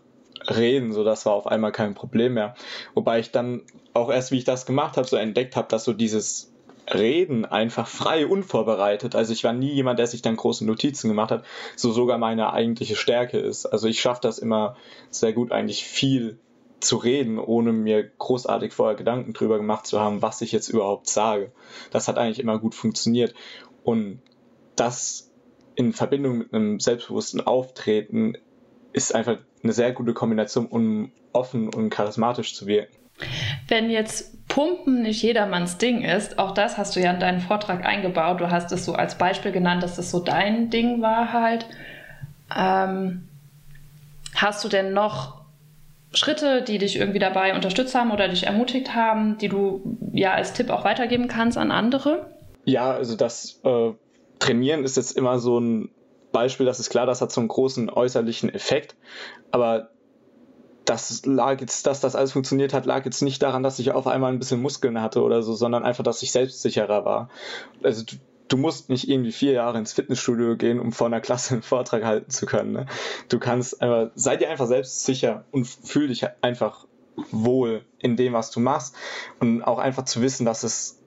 reden, 0.48 0.92
so 0.92 1.04
das 1.04 1.26
war 1.26 1.34
auf 1.34 1.46
einmal 1.46 1.72
kein 1.72 1.94
Problem 1.94 2.34
mehr. 2.34 2.54
Wobei 2.94 3.20
ich 3.20 3.30
dann 3.30 3.62
auch 3.92 4.10
erst, 4.10 4.30
wie 4.30 4.38
ich 4.38 4.44
das 4.44 4.66
gemacht 4.66 4.96
habe, 4.96 5.06
so 5.06 5.16
entdeckt 5.16 5.56
habe, 5.56 5.68
dass 5.68 5.84
so 5.84 5.92
dieses 5.92 6.52
Reden 6.92 7.44
einfach 7.44 7.86
frei 7.86 8.26
unvorbereitet. 8.26 9.14
Also 9.14 9.32
ich 9.32 9.44
war 9.44 9.52
nie 9.52 9.72
jemand, 9.72 9.98
der 9.98 10.06
sich 10.06 10.22
dann 10.22 10.36
große 10.36 10.64
Notizen 10.64 11.08
gemacht 11.08 11.30
hat, 11.30 11.44
so 11.76 11.92
sogar 11.92 12.18
meine 12.18 12.52
eigentliche 12.52 12.96
Stärke 12.96 13.38
ist. 13.38 13.66
Also 13.66 13.86
ich 13.86 14.00
schaffe 14.00 14.20
das 14.22 14.38
immer 14.38 14.76
sehr 15.10 15.32
gut, 15.32 15.52
eigentlich 15.52 15.84
viel 15.84 16.38
zu 16.80 16.96
reden, 16.96 17.38
ohne 17.38 17.72
mir 17.72 18.02
großartig 18.02 18.72
vorher 18.72 18.96
Gedanken 18.96 19.34
drüber 19.34 19.58
gemacht 19.58 19.86
zu 19.86 20.00
haben, 20.00 20.22
was 20.22 20.40
ich 20.40 20.50
jetzt 20.50 20.68
überhaupt 20.68 21.08
sage. 21.08 21.52
Das 21.90 22.08
hat 22.08 22.18
eigentlich 22.18 22.40
immer 22.40 22.58
gut 22.58 22.74
funktioniert. 22.74 23.34
Und 23.84 24.20
das 24.76 25.30
in 25.74 25.92
Verbindung 25.92 26.38
mit 26.38 26.54
einem 26.54 26.80
selbstbewussten 26.80 27.40
Auftreten 27.40 28.36
ist 28.92 29.14
einfach 29.14 29.38
eine 29.62 29.72
sehr 29.72 29.92
gute 29.92 30.14
Kombination, 30.14 30.66
um 30.66 31.12
offen 31.32 31.72
und 31.72 31.90
charismatisch 31.90 32.54
zu 32.54 32.66
wirken. 32.66 32.96
Wenn 33.68 33.90
jetzt 33.90 34.48
Pumpen 34.48 35.02
nicht 35.02 35.22
jedermanns 35.22 35.78
Ding 35.78 36.02
ist, 36.02 36.38
auch 36.38 36.52
das 36.52 36.78
hast 36.78 36.96
du 36.96 37.00
ja 37.00 37.12
in 37.12 37.20
deinen 37.20 37.40
Vortrag 37.40 37.84
eingebaut. 37.84 38.40
Du 38.40 38.50
hast 38.50 38.72
es 38.72 38.84
so 38.84 38.94
als 38.94 39.16
Beispiel 39.16 39.52
genannt, 39.52 39.82
dass 39.82 39.96
das 39.96 40.10
so 40.10 40.20
dein 40.20 40.70
Ding 40.70 41.02
war 41.02 41.32
halt. 41.32 41.66
Ähm, 42.56 43.28
hast 44.34 44.64
du 44.64 44.68
denn 44.68 44.92
noch 44.92 45.40
Schritte, 46.12 46.62
die 46.62 46.78
dich 46.78 46.96
irgendwie 46.96 47.20
dabei 47.20 47.54
unterstützt 47.54 47.94
haben 47.94 48.10
oder 48.10 48.26
dich 48.26 48.44
ermutigt 48.44 48.94
haben, 48.94 49.38
die 49.38 49.48
du 49.48 49.98
ja 50.12 50.32
als 50.32 50.52
Tipp 50.52 50.70
auch 50.70 50.84
weitergeben 50.84 51.28
kannst 51.28 51.56
an 51.56 51.70
andere? 51.70 52.34
Ja, 52.64 52.90
also 52.90 53.16
das 53.16 53.60
äh, 53.64 53.92
Trainieren 54.40 54.84
ist 54.84 54.96
jetzt 54.96 55.16
immer 55.16 55.38
so 55.38 55.60
ein 55.60 55.90
Beispiel, 56.32 56.66
das 56.66 56.80
ist 56.80 56.90
klar, 56.90 57.06
das 57.06 57.20
hat 57.20 57.32
so 57.32 57.40
einen 57.40 57.48
großen 57.48 57.90
äußerlichen 57.90 58.52
Effekt, 58.52 58.96
aber 59.50 59.90
das 60.84 61.24
lag 61.24 61.60
jetzt, 61.60 61.86
dass 61.86 62.00
das 62.00 62.16
alles 62.16 62.32
funktioniert 62.32 62.74
hat, 62.74 62.86
lag 62.86 63.04
jetzt 63.04 63.22
nicht 63.22 63.42
daran, 63.42 63.62
dass 63.62 63.78
ich 63.78 63.92
auf 63.92 64.06
einmal 64.06 64.32
ein 64.32 64.38
bisschen 64.38 64.60
Muskeln 64.60 65.00
hatte 65.00 65.22
oder 65.22 65.42
so, 65.42 65.54
sondern 65.54 65.84
einfach, 65.84 66.02
dass 66.02 66.22
ich 66.22 66.32
selbstsicherer 66.32 67.04
war. 67.04 67.28
Also 67.82 68.04
du, 68.04 68.16
du 68.48 68.56
musst 68.56 68.88
nicht 68.88 69.08
irgendwie 69.08 69.32
vier 69.32 69.52
Jahre 69.52 69.78
ins 69.78 69.92
Fitnessstudio 69.92 70.56
gehen, 70.56 70.80
um 70.80 70.92
vor 70.92 71.06
einer 71.06 71.20
Klasse 71.20 71.54
einen 71.54 71.62
Vortrag 71.62 72.04
halten 72.04 72.30
zu 72.30 72.46
können. 72.46 72.72
Ne? 72.72 72.86
Du 73.28 73.38
kannst 73.38 73.80
einfach, 73.80 74.10
sei 74.14 74.36
dir 74.36 74.50
einfach 74.50 74.66
selbstsicher 74.66 75.44
und 75.52 75.66
fühl 75.66 76.08
dich 76.08 76.26
einfach 76.42 76.86
wohl 77.30 77.84
in 77.98 78.16
dem, 78.16 78.32
was 78.32 78.50
du 78.50 78.60
machst 78.60 78.96
und 79.38 79.62
auch 79.62 79.78
einfach 79.78 80.04
zu 80.04 80.22
wissen, 80.22 80.44
dass 80.44 80.64
es 80.64 81.00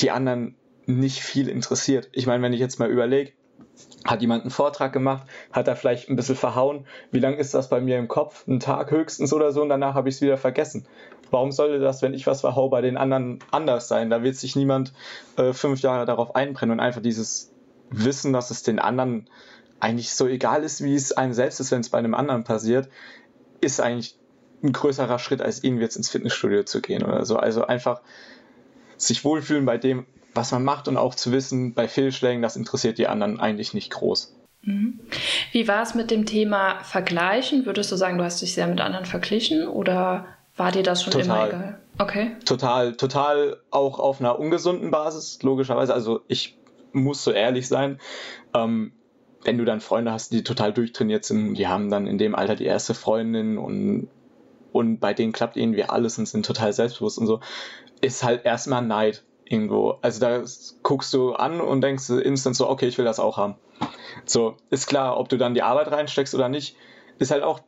die 0.00 0.10
anderen 0.10 0.56
nicht 0.86 1.20
viel 1.22 1.48
interessiert. 1.48 2.08
Ich 2.12 2.26
meine, 2.26 2.42
wenn 2.42 2.52
ich 2.52 2.60
jetzt 2.60 2.78
mal 2.78 2.90
überlege, 2.90 3.32
hat 4.04 4.22
jemand 4.22 4.42
einen 4.42 4.50
Vortrag 4.50 4.92
gemacht, 4.92 5.26
hat 5.52 5.68
er 5.68 5.76
vielleicht 5.76 6.08
ein 6.08 6.16
bisschen 6.16 6.36
verhauen. 6.36 6.86
Wie 7.10 7.18
lange 7.18 7.36
ist 7.36 7.54
das 7.54 7.68
bei 7.68 7.80
mir 7.80 7.98
im 7.98 8.08
Kopf? 8.08 8.46
Ein 8.46 8.60
Tag 8.60 8.90
höchstens 8.90 9.32
oder 9.32 9.52
so 9.52 9.62
und 9.62 9.68
danach 9.68 9.94
habe 9.94 10.08
ich 10.08 10.16
es 10.16 10.20
wieder 10.20 10.38
vergessen. 10.38 10.86
Warum 11.30 11.52
sollte 11.52 11.78
das, 11.78 12.02
wenn 12.02 12.14
ich 12.14 12.26
was 12.26 12.40
verhau, 12.40 12.68
bei 12.68 12.80
den 12.80 12.96
anderen 12.96 13.38
anders 13.50 13.88
sein? 13.88 14.10
Da 14.10 14.22
wird 14.22 14.36
sich 14.36 14.56
niemand 14.56 14.92
äh, 15.36 15.52
fünf 15.52 15.80
Jahre 15.80 16.06
darauf 16.06 16.34
einbrennen 16.34 16.72
und 16.72 16.80
einfach 16.80 17.02
dieses 17.02 17.52
Wissen, 17.90 18.32
dass 18.32 18.50
es 18.50 18.62
den 18.62 18.78
anderen 18.78 19.28
eigentlich 19.78 20.12
so 20.12 20.26
egal 20.26 20.62
ist, 20.64 20.82
wie 20.82 20.94
es 20.94 21.12
einem 21.12 21.32
selbst 21.32 21.60
ist, 21.60 21.70
wenn 21.70 21.80
es 21.80 21.88
bei 21.88 21.98
einem 21.98 22.14
anderen 22.14 22.44
passiert, 22.44 22.88
ist 23.60 23.80
eigentlich 23.80 24.16
ein 24.62 24.72
größerer 24.72 25.18
Schritt, 25.18 25.40
als 25.40 25.64
irgendwie 25.64 25.84
jetzt 25.84 25.96
ins 25.96 26.10
Fitnessstudio 26.10 26.64
zu 26.64 26.80
gehen 26.80 27.02
oder 27.02 27.24
so. 27.24 27.36
Also 27.36 27.64
einfach 27.64 28.02
sich 28.96 29.24
wohlfühlen 29.24 29.64
bei 29.64 29.78
dem, 29.78 30.06
was 30.34 30.52
man 30.52 30.64
macht 30.64 30.88
und 30.88 30.96
auch 30.96 31.14
zu 31.14 31.32
wissen, 31.32 31.74
bei 31.74 31.88
Fehlschlägen, 31.88 32.42
das 32.42 32.56
interessiert 32.56 32.98
die 32.98 33.08
anderen 33.08 33.40
eigentlich 33.40 33.74
nicht 33.74 33.90
groß. 33.90 34.34
Mhm. 34.62 35.00
Wie 35.52 35.68
war 35.68 35.82
es 35.82 35.94
mit 35.94 36.10
dem 36.10 36.26
Thema 36.26 36.80
Vergleichen? 36.84 37.66
Würdest 37.66 37.90
du 37.90 37.96
sagen, 37.96 38.18
du 38.18 38.24
hast 38.24 38.42
dich 38.42 38.54
sehr 38.54 38.66
mit 38.66 38.80
anderen 38.80 39.06
verglichen 39.06 39.66
oder 39.66 40.26
war 40.56 40.72
dir 40.72 40.82
das 40.82 41.02
schon 41.02 41.12
total. 41.12 41.24
immer 41.24 41.48
egal? 41.48 41.78
Okay. 41.98 42.36
Total, 42.44 42.96
total 42.96 43.56
auch 43.70 43.98
auf 43.98 44.20
einer 44.20 44.38
ungesunden 44.38 44.90
Basis, 44.90 45.42
logischerweise. 45.42 45.94
Also 45.94 46.20
ich 46.28 46.58
muss 46.92 47.24
so 47.24 47.30
ehrlich 47.30 47.68
sein. 47.68 47.98
Ähm, 48.54 48.92
wenn 49.42 49.56
du 49.56 49.64
dann 49.64 49.80
Freunde 49.80 50.12
hast, 50.12 50.32
die 50.32 50.44
total 50.44 50.72
durchtrainiert 50.72 51.24
sind, 51.24 51.54
die 51.54 51.66
haben 51.66 51.90
dann 51.90 52.06
in 52.06 52.18
dem 52.18 52.34
Alter 52.34 52.56
die 52.56 52.66
erste 52.66 52.92
Freundin 52.92 53.56
und, 53.56 54.08
und 54.72 54.98
bei 54.98 55.14
denen 55.14 55.32
klappt 55.32 55.56
irgendwie 55.56 55.84
alles 55.84 56.18
und 56.18 56.26
sind 56.26 56.44
total 56.44 56.74
selbstbewusst 56.74 57.18
und 57.18 57.26
so, 57.26 57.40
ist 58.02 58.22
halt 58.22 58.44
erstmal 58.44 58.82
Neid 58.82 59.24
irgendwo. 59.50 59.98
Also 60.00 60.20
da 60.20 60.42
guckst 60.82 61.12
du 61.12 61.34
an 61.34 61.60
und 61.60 61.82
denkst 61.82 62.08
instant 62.08 62.56
so, 62.56 62.70
okay, 62.70 62.86
ich 62.86 62.96
will 62.96 63.04
das 63.04 63.18
auch 63.18 63.36
haben. 63.36 63.56
So, 64.24 64.56
ist 64.70 64.86
klar, 64.86 65.18
ob 65.18 65.28
du 65.28 65.36
dann 65.36 65.54
die 65.54 65.62
Arbeit 65.62 65.90
reinsteckst 65.90 66.34
oder 66.34 66.48
nicht, 66.48 66.76
ist 67.18 67.32
halt 67.32 67.42
auch 67.42 67.60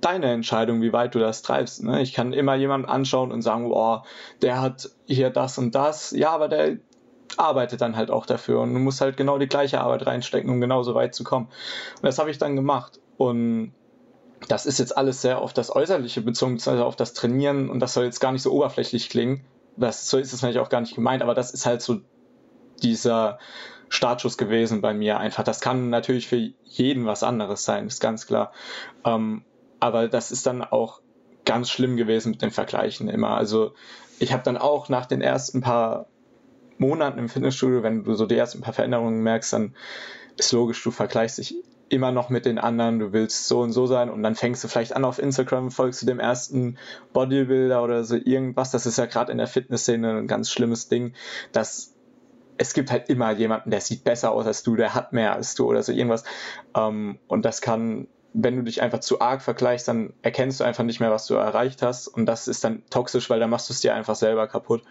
deine 0.00 0.30
Entscheidung, 0.30 0.82
wie 0.82 0.92
weit 0.92 1.14
du 1.14 1.18
das 1.18 1.42
treibst. 1.42 1.82
Ne? 1.82 2.02
Ich 2.02 2.12
kann 2.12 2.32
immer 2.32 2.54
jemanden 2.54 2.88
anschauen 2.88 3.32
und 3.32 3.40
sagen, 3.42 3.70
boah, 3.70 4.04
der 4.42 4.60
hat 4.60 4.90
hier 5.06 5.30
das 5.30 5.58
und 5.58 5.74
das. 5.74 6.10
Ja, 6.10 6.30
aber 6.30 6.48
der 6.48 6.76
arbeitet 7.38 7.80
dann 7.80 7.96
halt 7.96 8.10
auch 8.10 8.26
dafür 8.26 8.60
und 8.60 8.74
du 8.74 8.80
musst 8.80 9.00
halt 9.00 9.16
genau 9.16 9.38
die 9.38 9.46
gleiche 9.46 9.80
Arbeit 9.80 10.06
reinstecken, 10.06 10.50
um 10.50 10.60
genauso 10.60 10.94
weit 10.94 11.14
zu 11.14 11.24
kommen. 11.24 11.46
Und 11.96 12.02
das 12.02 12.18
habe 12.18 12.30
ich 12.30 12.36
dann 12.36 12.56
gemacht. 12.56 13.00
Und 13.16 13.72
das 14.48 14.66
ist 14.66 14.78
jetzt 14.78 14.96
alles 14.98 15.22
sehr 15.22 15.40
auf 15.40 15.54
das 15.54 15.74
Äußerliche 15.74 16.20
bezogen, 16.20 16.54
also 16.54 16.84
auf 16.84 16.96
das 16.96 17.14
Trainieren 17.14 17.70
und 17.70 17.80
das 17.80 17.94
soll 17.94 18.04
jetzt 18.04 18.20
gar 18.20 18.32
nicht 18.32 18.42
so 18.42 18.52
oberflächlich 18.52 19.08
klingen. 19.08 19.44
Das, 19.76 20.08
so 20.08 20.18
ist 20.18 20.32
es 20.32 20.42
natürlich 20.42 20.60
auch 20.60 20.68
gar 20.68 20.80
nicht 20.80 20.94
gemeint, 20.94 21.22
aber 21.22 21.34
das 21.34 21.52
ist 21.52 21.66
halt 21.66 21.82
so 21.82 22.00
dieser 22.82 23.38
Startschuss 23.88 24.38
gewesen 24.38 24.80
bei 24.80 24.94
mir 24.94 25.18
einfach. 25.18 25.44
Das 25.44 25.60
kann 25.60 25.90
natürlich 25.90 26.28
für 26.28 26.52
jeden 26.64 27.06
was 27.06 27.22
anderes 27.22 27.64
sein, 27.64 27.86
ist 27.86 28.00
ganz 28.00 28.26
klar. 28.26 28.52
Ähm, 29.04 29.44
aber 29.80 30.08
das 30.08 30.30
ist 30.30 30.46
dann 30.46 30.62
auch 30.62 31.00
ganz 31.44 31.70
schlimm 31.70 31.96
gewesen 31.96 32.30
mit 32.30 32.42
den 32.42 32.50
Vergleichen 32.50 33.08
immer. 33.08 33.36
Also 33.36 33.74
ich 34.18 34.32
habe 34.32 34.42
dann 34.42 34.56
auch 34.56 34.88
nach 34.88 35.06
den 35.06 35.20
ersten 35.20 35.60
paar 35.60 36.06
Monaten 36.78 37.18
im 37.18 37.28
Fitnessstudio, 37.28 37.82
wenn 37.82 38.04
du 38.04 38.14
so 38.14 38.26
die 38.26 38.36
ersten 38.36 38.60
paar 38.60 38.72
Veränderungen 38.72 39.22
merkst, 39.22 39.52
dann 39.52 39.74
ist 40.36 40.52
logisch, 40.52 40.82
du 40.82 40.90
vergleichst 40.90 41.38
dich 41.38 41.54
immer 41.92 42.10
noch 42.10 42.30
mit 42.30 42.46
den 42.46 42.58
anderen, 42.58 42.98
du 42.98 43.12
willst 43.12 43.46
so 43.48 43.60
und 43.60 43.72
so 43.72 43.86
sein 43.86 44.10
und 44.10 44.22
dann 44.22 44.34
fängst 44.34 44.64
du 44.64 44.68
vielleicht 44.68 44.96
an 44.96 45.04
auf 45.04 45.18
Instagram, 45.18 45.70
folgst 45.70 46.02
du 46.02 46.06
dem 46.06 46.18
ersten 46.18 46.78
Bodybuilder 47.12 47.82
oder 47.82 48.04
so 48.04 48.16
irgendwas. 48.16 48.70
Das 48.70 48.86
ist 48.86 48.98
ja 48.98 49.06
gerade 49.06 49.30
in 49.30 49.38
der 49.38 49.46
Fitnessszene 49.46 50.18
ein 50.18 50.26
ganz 50.26 50.50
schlimmes 50.50 50.88
Ding, 50.88 51.12
dass 51.52 51.94
es 52.56 52.74
gibt 52.74 52.90
halt 52.90 53.08
immer 53.08 53.32
jemanden, 53.32 53.70
der 53.70 53.80
sieht 53.80 54.04
besser 54.04 54.32
aus 54.32 54.46
als 54.46 54.62
du, 54.62 54.76
der 54.76 54.94
hat 54.94 55.12
mehr 55.12 55.34
als 55.34 55.54
du 55.54 55.66
oder 55.66 55.82
so 55.82 55.92
irgendwas. 55.92 56.24
Ähm, 56.74 57.18
und 57.28 57.44
das 57.44 57.60
kann 57.60 58.08
wenn 58.34 58.56
du 58.56 58.62
dich 58.62 58.80
einfach 58.80 59.00
zu 59.00 59.20
arg 59.20 59.42
vergleichst, 59.42 59.88
dann 59.88 60.14
erkennst 60.22 60.60
du 60.60 60.64
einfach 60.64 60.84
nicht 60.84 61.00
mehr, 61.00 61.10
was 61.10 61.26
du 61.26 61.34
erreicht 61.34 61.82
hast. 61.82 62.08
Und 62.08 62.26
das 62.26 62.48
ist 62.48 62.64
dann 62.64 62.82
toxisch, 62.88 63.28
weil 63.28 63.40
dann 63.40 63.50
machst 63.50 63.68
du 63.68 63.74
es 63.74 63.80
dir 63.80 63.94
einfach 63.94 64.14
selber 64.14 64.48
kaputt. 64.48 64.82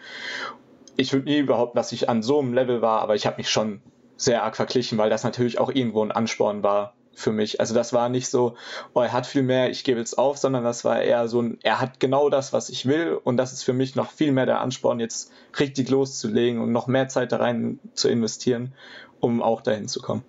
Ich 0.96 1.12
würde 1.12 1.26
nie 1.26 1.42
behaupten, 1.42 1.76
dass 1.76 1.92
ich 1.92 2.08
an 2.10 2.22
so 2.22 2.40
einem 2.40 2.54
Level 2.54 2.84
war, 2.84 3.02
aber 3.02 3.16
ich 3.16 3.26
habe 3.26 3.38
mich 3.38 3.50
schon 3.50 3.82
sehr 4.22 4.44
arg 4.44 4.56
verglichen, 4.56 4.98
weil 4.98 5.10
das 5.10 5.24
natürlich 5.24 5.60
auch 5.60 5.70
irgendwo 5.70 6.04
ein 6.04 6.12
Ansporn 6.12 6.64
war 6.64 6.94
für 7.14 7.32
mich. 7.32 7.60
Also 7.60 7.74
das 7.74 7.92
war 7.92 8.10
nicht 8.10 8.30
so, 8.30 8.56
oh, 8.94 9.02
er 9.02 9.12
hat 9.12 9.28
viel 9.28 9.44
mehr, 9.44 9.70
ich 9.70 9.84
gebe 9.84 10.00
jetzt 10.00 10.18
auf, 10.18 10.38
sondern 10.38 10.64
das 10.64 10.86
war 10.86 11.02
eher 11.02 11.28
so 11.28 11.42
ein, 11.42 11.58
er 11.64 11.82
hat 11.82 12.00
genau 12.00 12.30
das, 12.30 12.54
was 12.54 12.70
ich 12.70 12.86
will 12.86 13.20
und 13.24 13.38
das 13.38 13.52
ist 13.52 13.64
für 13.64 13.74
mich 13.74 13.96
noch 13.96 14.12
viel 14.12 14.32
mehr 14.32 14.46
der 14.46 14.62
Ansporn, 14.62 15.00
jetzt 15.00 15.32
richtig 15.60 15.90
loszulegen 15.90 16.62
und 16.62 16.72
noch 16.72 16.88
mehr 16.88 17.08
Zeit 17.10 17.32
da 17.32 17.38
rein 17.38 17.80
zu 17.94 18.10
investieren, 18.10 18.74
um 19.20 19.42
auch 19.42 19.62
dahin 19.62 19.88
zu 19.88 20.02
kommen. 20.02 20.24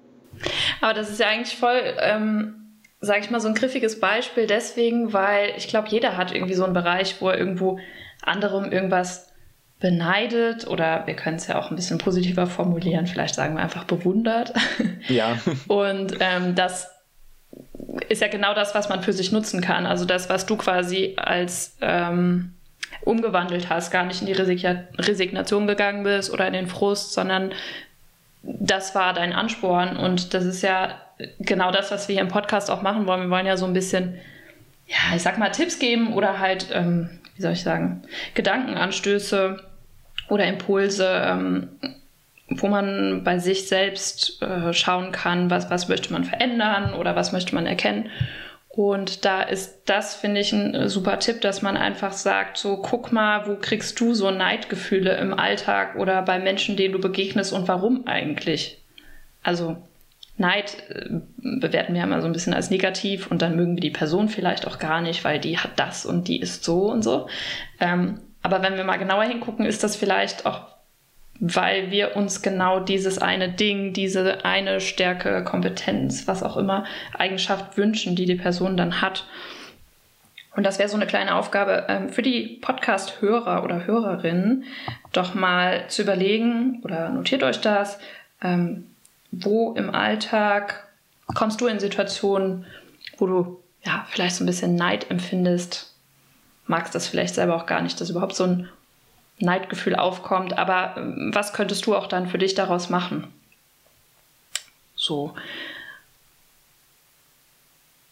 Aber 0.80 0.94
das 0.94 1.10
ist 1.10 1.20
ja 1.20 1.28
eigentlich 1.28 1.56
voll 1.56 1.80
ähm, 1.98 2.62
sage 3.02 3.20
ich 3.20 3.30
mal, 3.30 3.40
so 3.40 3.48
ein 3.48 3.54
griffiges 3.54 3.98
Beispiel 3.98 4.46
deswegen, 4.46 5.12
weil 5.12 5.54
ich 5.56 5.66
glaube, 5.68 5.88
jeder 5.88 6.16
hat 6.16 6.32
irgendwie 6.32 6.54
so 6.54 6.64
einen 6.64 6.72
Bereich, 6.72 7.20
wo 7.20 7.28
er 7.28 7.36
irgendwo 7.36 7.80
anderem 8.22 8.70
irgendwas 8.70 9.31
beneidet 9.82 10.66
oder 10.68 11.06
wir 11.06 11.14
können 11.14 11.36
es 11.36 11.48
ja 11.48 11.58
auch 11.58 11.70
ein 11.70 11.76
bisschen 11.76 11.98
positiver 11.98 12.46
formulieren, 12.46 13.08
vielleicht 13.08 13.34
sagen 13.34 13.56
wir 13.56 13.62
einfach 13.62 13.84
bewundert. 13.84 14.54
Ja. 15.08 15.36
Und 15.66 16.14
ähm, 16.20 16.54
das 16.54 16.88
ist 18.08 18.22
ja 18.22 18.28
genau 18.28 18.54
das, 18.54 18.72
was 18.72 18.88
man 18.88 19.02
für 19.02 19.12
sich 19.12 19.32
nutzen 19.32 19.60
kann. 19.60 19.84
Also 19.84 20.04
das, 20.04 20.28
was 20.28 20.46
du 20.46 20.56
quasi 20.56 21.14
als 21.16 21.76
ähm, 21.80 22.52
umgewandelt 23.00 23.68
hast, 23.68 23.90
gar 23.90 24.04
nicht 24.04 24.20
in 24.20 24.28
die 24.28 24.32
Resignation 24.32 25.66
gegangen 25.66 26.04
bist 26.04 26.32
oder 26.32 26.46
in 26.46 26.52
den 26.52 26.68
Frust, 26.68 27.14
sondern 27.14 27.52
das 28.44 28.94
war 28.94 29.12
dein 29.12 29.32
Ansporn 29.32 29.96
und 29.96 30.34
das 30.34 30.44
ist 30.44 30.62
ja 30.62 31.00
genau 31.40 31.72
das, 31.72 31.90
was 31.90 32.06
wir 32.06 32.14
hier 32.14 32.22
im 32.22 32.28
Podcast 32.28 32.70
auch 32.70 32.82
machen 32.82 33.06
wollen. 33.06 33.22
Wir 33.22 33.30
wollen 33.30 33.46
ja 33.46 33.56
so 33.56 33.66
ein 33.66 33.72
bisschen, 33.72 34.18
ja, 34.86 35.16
ich 35.16 35.22
sag 35.22 35.36
mal, 35.36 35.50
Tipps 35.50 35.80
geben 35.80 36.14
oder 36.14 36.38
halt, 36.38 36.68
ähm, 36.72 37.10
wie 37.34 37.42
soll 37.42 37.52
ich 37.52 37.62
sagen, 37.64 38.02
Gedankenanstöße 38.34 39.71
oder 40.28 40.46
Impulse, 40.46 41.06
ähm, 41.08 41.68
wo 42.48 42.68
man 42.68 43.24
bei 43.24 43.38
sich 43.38 43.68
selbst 43.68 44.42
äh, 44.42 44.72
schauen 44.72 45.12
kann, 45.12 45.50
was, 45.50 45.70
was 45.70 45.88
möchte 45.88 46.12
man 46.12 46.24
verändern 46.24 46.94
oder 46.94 47.16
was 47.16 47.32
möchte 47.32 47.54
man 47.54 47.66
erkennen. 47.66 48.10
Und 48.68 49.26
da 49.26 49.42
ist 49.42 49.82
das, 49.84 50.14
finde 50.14 50.40
ich, 50.40 50.52
ein 50.52 50.88
super 50.88 51.18
Tipp, 51.18 51.42
dass 51.42 51.60
man 51.60 51.76
einfach 51.76 52.12
sagt, 52.12 52.56
so 52.56 52.78
guck 52.78 53.12
mal, 53.12 53.46
wo 53.46 53.56
kriegst 53.56 54.00
du 54.00 54.14
so 54.14 54.30
Neidgefühle 54.30 55.14
im 55.18 55.38
Alltag 55.38 55.96
oder 55.96 56.22
bei 56.22 56.38
Menschen, 56.38 56.76
denen 56.78 56.94
du 56.94 56.98
begegnest 56.98 57.52
und 57.52 57.68
warum 57.68 58.06
eigentlich? 58.06 58.78
Also 59.42 59.76
Neid 60.38 60.76
äh, 60.88 61.20
bewerten 61.36 61.94
wir 61.94 62.02
immer 62.02 62.22
so 62.22 62.26
ein 62.26 62.32
bisschen 62.32 62.54
als 62.54 62.70
negativ 62.70 63.30
und 63.30 63.42
dann 63.42 63.56
mögen 63.56 63.76
wir 63.76 63.82
die 63.82 63.90
Person 63.90 64.30
vielleicht 64.30 64.66
auch 64.66 64.78
gar 64.78 65.02
nicht, 65.02 65.22
weil 65.22 65.38
die 65.38 65.58
hat 65.58 65.72
das 65.78 66.06
und 66.06 66.28
die 66.28 66.40
ist 66.40 66.64
so 66.64 66.90
und 66.90 67.02
so. 67.02 67.28
Ähm, 67.78 68.20
aber 68.42 68.62
wenn 68.62 68.76
wir 68.76 68.84
mal 68.84 68.98
genauer 68.98 69.24
hingucken, 69.24 69.64
ist 69.64 69.84
das 69.84 69.96
vielleicht 69.96 70.46
auch, 70.46 70.62
weil 71.38 71.90
wir 71.90 72.16
uns 72.16 72.42
genau 72.42 72.80
dieses 72.80 73.18
eine 73.18 73.48
Ding, 73.48 73.92
diese 73.92 74.44
eine 74.44 74.80
Stärke, 74.80 75.44
Kompetenz, 75.44 76.26
was 76.26 76.42
auch 76.42 76.56
immer, 76.56 76.84
Eigenschaft 77.16 77.76
wünschen, 77.76 78.16
die 78.16 78.26
die 78.26 78.36
Person 78.36 78.76
dann 78.76 79.00
hat. 79.00 79.26
Und 80.54 80.64
das 80.64 80.78
wäre 80.78 80.88
so 80.88 80.96
eine 80.96 81.06
kleine 81.06 81.34
Aufgabe 81.34 81.86
ähm, 81.88 82.10
für 82.10 82.22
die 82.22 82.58
Podcast-Hörer 82.60 83.64
oder 83.64 83.86
Hörerinnen, 83.86 84.64
doch 85.12 85.34
mal 85.34 85.88
zu 85.88 86.02
überlegen 86.02 86.80
oder 86.82 87.08
notiert 87.08 87.42
euch 87.42 87.60
das, 87.60 87.98
ähm, 88.42 88.86
wo 89.30 89.72
im 89.72 89.94
Alltag 89.94 90.88
kommst 91.34 91.60
du 91.60 91.66
in 91.66 91.80
Situationen, 91.80 92.66
wo 93.16 93.26
du 93.26 93.62
ja 93.82 94.06
vielleicht 94.10 94.36
so 94.36 94.44
ein 94.44 94.46
bisschen 94.46 94.74
Neid 94.74 95.10
empfindest, 95.10 95.91
magst 96.66 96.94
das 96.94 97.06
vielleicht 97.06 97.34
selber 97.34 97.56
auch 97.56 97.66
gar 97.66 97.82
nicht, 97.82 98.00
dass 98.00 98.10
überhaupt 98.10 98.34
so 98.34 98.44
ein 98.44 98.68
Neidgefühl 99.38 99.96
aufkommt, 99.96 100.56
aber 100.56 100.94
ähm, 100.96 101.30
was 101.34 101.52
könntest 101.52 101.86
du 101.86 101.96
auch 101.96 102.06
dann 102.06 102.28
für 102.28 102.38
dich 102.38 102.54
daraus 102.54 102.90
machen? 102.90 103.32
So. 104.94 105.34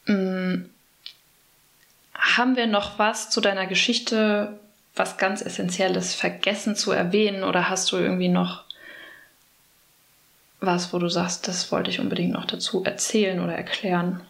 Hm. 0.07 0.69
Haben 2.15 2.57
wir 2.57 2.67
noch 2.67 2.99
was 2.99 3.31
zu 3.31 3.41
deiner 3.41 3.67
Geschichte, 3.67 4.59
was 4.95 5.17
ganz 5.17 5.41
Essentielles 5.41 6.15
vergessen 6.15 6.77
zu 6.77 6.91
erwähnen 6.91 7.45
oder 7.45 7.71
hast 7.71 7.91
du 7.93 7.97
irgendwie 7.97 8.29
noch 8.29 8.65
was, 10.61 10.93
wo 10.93 10.99
du 10.99 11.09
sagst, 11.09 11.49
das 11.49 11.73
wollte 11.73 11.91
ich 11.91 12.01
unbedingt 12.01 12.33
noch 12.33 12.45
dazu 12.45 12.85
erzählen 12.85 13.41
oder 13.41 13.55
erklären? 13.55 14.21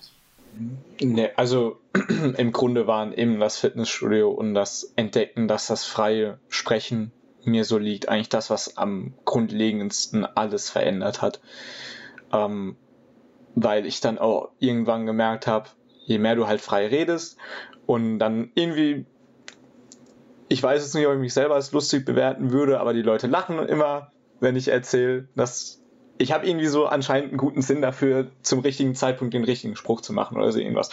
Nee, 1.00 1.30
also 1.37 1.80
im 2.37 2.52
Grunde 2.52 2.87
waren 2.87 3.12
eben 3.12 3.40
das 3.40 3.59
Fitnessstudio 3.59 4.30
und 4.30 4.54
das 4.54 4.92
Entdecken, 4.97 5.49
dass 5.49 5.66
das 5.66 5.85
freie 5.85 6.38
Sprechen 6.49 7.12
mir 7.45 7.64
so 7.64 7.78
liegt, 7.78 8.09
eigentlich 8.09 8.28
das, 8.28 8.50
was 8.50 8.76
am 8.76 9.14
grundlegendsten 9.25 10.26
alles 10.26 10.69
verändert 10.69 11.23
hat. 11.23 11.40
Ähm, 12.33 12.76
weil 13.54 13.87
ich 13.87 14.00
dann 14.00 14.19
auch 14.19 14.50
irgendwann 14.59 15.07
gemerkt 15.07 15.47
habe, 15.47 15.71
je 16.04 16.19
mehr 16.19 16.37
du 16.37 16.47
halt 16.47 16.61
frei 16.61 16.87
redest 16.87 17.38
und 17.87 18.19
dann 18.19 18.50
irgendwie, 18.54 19.07
ich 20.49 20.62
weiß 20.62 20.85
es 20.85 20.95
nicht, 20.95 21.07
ob 21.07 21.14
ich 21.14 21.21
mich 21.21 21.35
selber 21.35 21.54
als 21.54 21.73
lustig 21.73 22.04
bewerten 22.04 22.52
würde, 22.52 22.80
aber 22.80 22.92
die 22.92 23.02
Leute 23.02 23.26
lachen 23.26 23.59
immer, 23.59 24.12
wenn 24.38 24.57
ich 24.57 24.69
erzähle, 24.69 25.28
dass 25.35 25.80
ich 26.21 26.33
habe 26.33 26.47
irgendwie 26.47 26.67
so 26.67 26.87
anscheinend 26.87 27.31
einen 27.31 27.39
guten 27.39 27.62
Sinn 27.62 27.81
dafür, 27.81 28.27
zum 28.43 28.61
richtigen 28.61 28.95
Zeitpunkt 28.95 29.33
den 29.33 29.45
richtigen 29.45 29.75
Spruch 29.75 30.03
zu 30.03 30.12
machen 30.12 30.37
oder 30.37 30.53
so 30.53 30.59
irgendwas. 30.59 30.91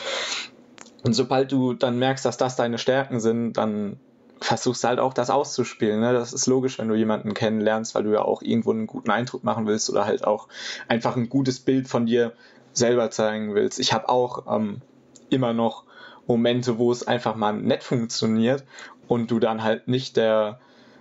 Und 1.04 1.14
sobald 1.14 1.52
du 1.52 1.74
dann 1.74 2.00
merkst, 2.00 2.26
dass 2.26 2.38
das 2.38 2.56
deine 2.56 2.78
Stärken 2.78 3.20
sind, 3.20 3.54
dann 3.54 4.00
versuchst 4.40 4.84
du 4.84 4.88
halt 4.88 5.00
auch 5.00 5.14
das 5.14 5.30
auszuspielen. 5.30 6.00
Ne? 6.00 6.14
Das 6.14 6.32
ist 6.32 6.48
logisch, 6.48 6.80
wenn 6.80 6.88
du 6.88 6.96
jemanden 6.96 7.34
kennenlernst, 7.34 7.94
weil 7.94 8.04
du 8.04 8.14
ja 8.14 8.22
auch 8.22 8.42
irgendwo 8.42 8.72
einen 8.72 8.88
guten 8.88 9.10
Eindruck 9.12 9.44
machen 9.44 9.68
willst 9.68 9.90
oder 9.90 10.06
halt 10.06 10.26
auch 10.26 10.48
einfach 10.88 11.16
ein 11.18 11.28
gutes 11.28 11.60
Bild 11.60 11.88
von 11.88 12.06
dir 12.06 12.34
selber 12.72 13.12
zeigen 13.12 13.54
willst. 13.54 13.80
Ich 13.80 13.94
habe 13.94 14.08
auch 14.10 14.56
ähm, 14.56 14.82
immer 15.30 15.54
noch 15.54 15.84
Momente, 16.26 16.78
wo 16.78 16.92
es 16.92 17.06
einfach 17.06 17.36
mal 17.36 17.54
nett 17.54 17.84
funktioniert 17.84 18.64
und 19.08 19.30
du 19.32 19.40
dann 19.40 19.64
halt 19.64 19.88
nicht 19.88 20.16
der 20.16 20.60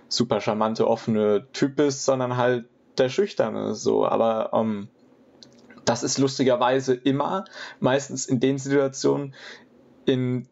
super 0.09 0.41
charmante, 0.41 0.87
offene 0.87 1.47
Typ 1.53 1.75
bist, 1.75 2.05
sondern 2.05 2.37
halt 2.37 2.65
der 2.99 3.09
Schüchterne 3.09 3.75
so, 3.75 4.05
aber 4.05 4.51
ähm, 4.53 4.89
das 5.85 6.03
ist 6.03 6.17
lustigerweise 6.17 6.93
immer 6.93 7.45
meistens 7.79 8.25
in 8.25 8.39
den 8.39 8.57
Situationen, 8.57 9.33
in 10.05 10.47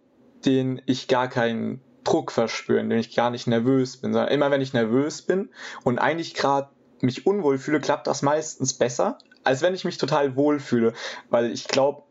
denen 0.45 0.81
ich 0.85 1.07
gar 1.07 1.27
keinen 1.27 1.81
Druck 2.03 2.31
verspüre, 2.31 2.79
in 2.79 2.89
denen 2.89 3.01
ich 3.01 3.15
gar 3.15 3.31
nicht 3.31 3.47
nervös 3.47 3.97
bin, 3.97 4.13
sondern 4.13 4.31
immer 4.31 4.51
wenn 4.51 4.61
ich 4.61 4.73
nervös 4.73 5.21
bin 5.21 5.49
und 5.83 5.99
eigentlich 5.99 6.35
gerade 6.35 6.69
mich 7.01 7.25
unwohl 7.25 7.57
fühle, 7.57 7.81
klappt 7.81 8.07
das 8.07 8.21
meistens 8.21 8.73
besser, 8.73 9.17
als 9.43 9.61
wenn 9.61 9.75
ich 9.75 9.85
mich 9.85 9.97
total 9.97 10.35
wohlfühle, 10.35 10.93
weil 11.29 11.51
ich 11.51 11.67
glaube 11.67 12.03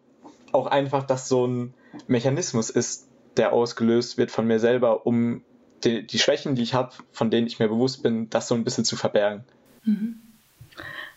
auch 0.52 0.66
einfach, 0.66 1.04
dass 1.04 1.28
so 1.28 1.46
ein 1.46 1.74
Mechanismus 2.06 2.70
ist, 2.70 3.08
der 3.36 3.52
ausgelöst 3.52 4.18
wird 4.18 4.30
von 4.30 4.46
mir 4.46 4.60
selber, 4.60 5.06
um 5.06 5.42
die, 5.82 6.06
die 6.06 6.18
Schwächen, 6.18 6.54
die 6.54 6.62
ich 6.62 6.74
habe, 6.74 6.92
von 7.10 7.30
denen 7.30 7.46
ich 7.46 7.58
mir 7.58 7.68
bewusst 7.68 8.02
bin, 8.02 8.30
das 8.30 8.48
so 8.48 8.54
ein 8.54 8.64
bisschen 8.64 8.84
zu 8.84 8.96
verbergen. 8.96 9.44
Mhm. 9.84 10.20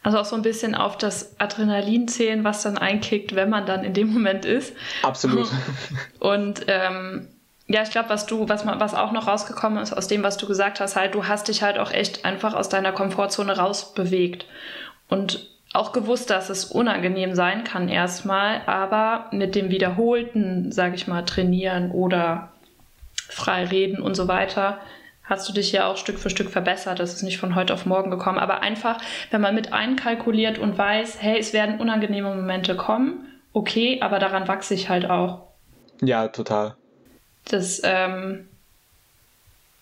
Also 0.03 0.19
auch 0.19 0.25
so 0.25 0.36
ein 0.36 0.41
bisschen 0.41 0.75
auf 0.75 0.97
das 0.97 1.38
Adrenalin 1.39 2.07
zählen, 2.07 2.43
was 2.43 2.63
dann 2.63 2.77
einkickt, 2.77 3.36
wenn 3.36 3.50
man 3.50 3.65
dann 3.65 3.83
in 3.83 3.93
dem 3.93 4.13
Moment 4.13 4.45
ist. 4.45 4.74
Absolut. 5.03 5.50
Und 6.19 6.62
ähm, 6.67 7.27
ja, 7.67 7.81
ich 7.83 7.91
glaube, 7.91 8.09
was 8.09 8.25
du, 8.25 8.47
was 8.47 8.65
was 8.65 8.93
auch 8.93 9.12
noch 9.12 9.27
rausgekommen 9.27 9.83
ist 9.83 9.91
aus 9.91 10.07
dem, 10.07 10.24
was 10.24 10.38
du 10.38 10.47
gesagt 10.47 10.79
hast, 10.79 10.95
halt, 10.95 11.13
du 11.15 11.27
hast 11.27 11.50
dich 11.50 11.62
halt 11.62 11.77
auch 11.77 11.91
echt 11.91 12.24
einfach 12.24 12.53
aus 12.53 12.69
deiner 12.69 12.93
Komfortzone 12.93 13.57
rausbewegt 13.57 14.45
und 15.09 15.50
auch 15.74 15.91
gewusst, 15.91 16.29
dass 16.29 16.50
es 16.50 16.65
unangenehm 16.65 17.36
sein 17.36 17.63
kann 17.65 17.89
erstmal, 17.89 18.62
aber 18.65 19.27
mit 19.31 19.55
dem 19.55 19.69
wiederholten, 19.69 20.71
sage 20.71 20.95
ich 20.95 21.07
mal, 21.07 21.24
trainieren 21.24 21.91
oder 21.91 22.53
frei 23.27 23.65
reden 23.65 24.01
und 24.01 24.15
so 24.15 24.29
weiter, 24.29 24.79
hast 25.27 25.48
du 25.48 25.53
dich 25.53 25.72
ja 25.72 25.88
auch 25.88 25.98
Stück 25.98 26.17
für 26.17 26.29
Stück 26.29 26.50
verbessert. 26.50 27.00
Das 27.00 27.13
ist 27.13 27.24
nicht 27.24 27.38
von 27.38 27.55
heute 27.55 27.74
auf 27.74 27.86
morgen 27.86 28.10
gekommen, 28.10 28.39
aber 28.39 28.62
einfach, 28.62 28.98
wenn 29.29 29.41
man 29.41 29.53
mit 29.53 29.74
einkalkuliert 29.74 30.57
und 30.57 30.77
weiß, 30.77 31.17
hey, 31.22 31.38
es 31.39 31.53
werden 31.53 31.79
unangenehme 31.79 32.34
Momente 32.34 32.75
kommen, 32.75 33.27
okay, 33.53 34.00
aber 34.01 34.19
daran 34.19 34.48
wachse 34.48 34.74
ich 34.74 34.89
halt 34.89 35.10
auch. 35.10 35.48
Ja, 36.01 36.27
total. 36.29 36.75
Das 37.46 37.81
ähm, 37.84 38.48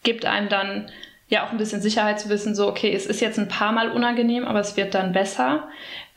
gibt 0.04 0.26
einem 0.26 0.50
dann 0.50 0.90
ja 1.28 1.46
auch 1.46 1.52
ein 1.52 1.58
bisschen 1.58 1.82
Sicherheit 1.82 2.20
zu 2.20 2.30
wissen, 2.30 2.56
so, 2.56 2.68
okay, 2.68 2.94
es 2.94 3.06
ist 3.06 3.20
jetzt 3.20 3.40
ein 3.40 3.48
paar 3.48 3.72
Mal 3.72 3.90
unangenehm, 3.92 4.46
aber 4.46 4.60
es 4.60 4.78
wird 4.78 4.94
dann 4.94 5.12
besser. 5.12 5.68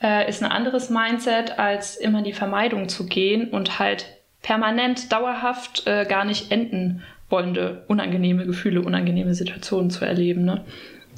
Äh, 0.01 0.29
ist 0.29 0.43
ein 0.43 0.51
anderes 0.51 0.89
Mindset, 0.89 1.57
als 1.57 1.95
immer 1.95 2.19
in 2.19 2.25
die 2.25 2.33
Vermeidung 2.33 2.89
zu 2.89 3.07
gehen 3.07 3.49
und 3.49 3.79
halt 3.79 4.05
permanent, 4.41 5.11
dauerhaft 5.11 5.85
äh, 5.87 6.05
gar 6.05 6.25
nicht 6.25 6.51
enden 6.51 7.03
wollende, 7.29 7.83
unangenehme 7.87 8.45
Gefühle, 8.45 8.81
unangenehme 8.81 9.33
Situationen 9.33 9.89
zu 9.89 10.05
erleben. 10.05 10.45
Ne? 10.45 10.65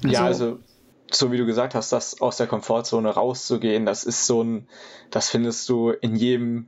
Also, 0.03 0.15
ja, 0.15 0.25
also 0.25 0.59
so 1.11 1.31
wie 1.31 1.37
du 1.37 1.45
gesagt 1.45 1.75
hast, 1.75 1.91
das 1.91 2.21
aus 2.21 2.37
der 2.37 2.47
Komfortzone 2.47 3.09
rauszugehen, 3.09 3.85
das 3.85 4.03
ist 4.03 4.25
so 4.25 4.43
ein, 4.43 4.67
das 5.09 5.29
findest 5.29 5.67
du 5.69 5.89
in 5.89 6.15
jedem 6.15 6.67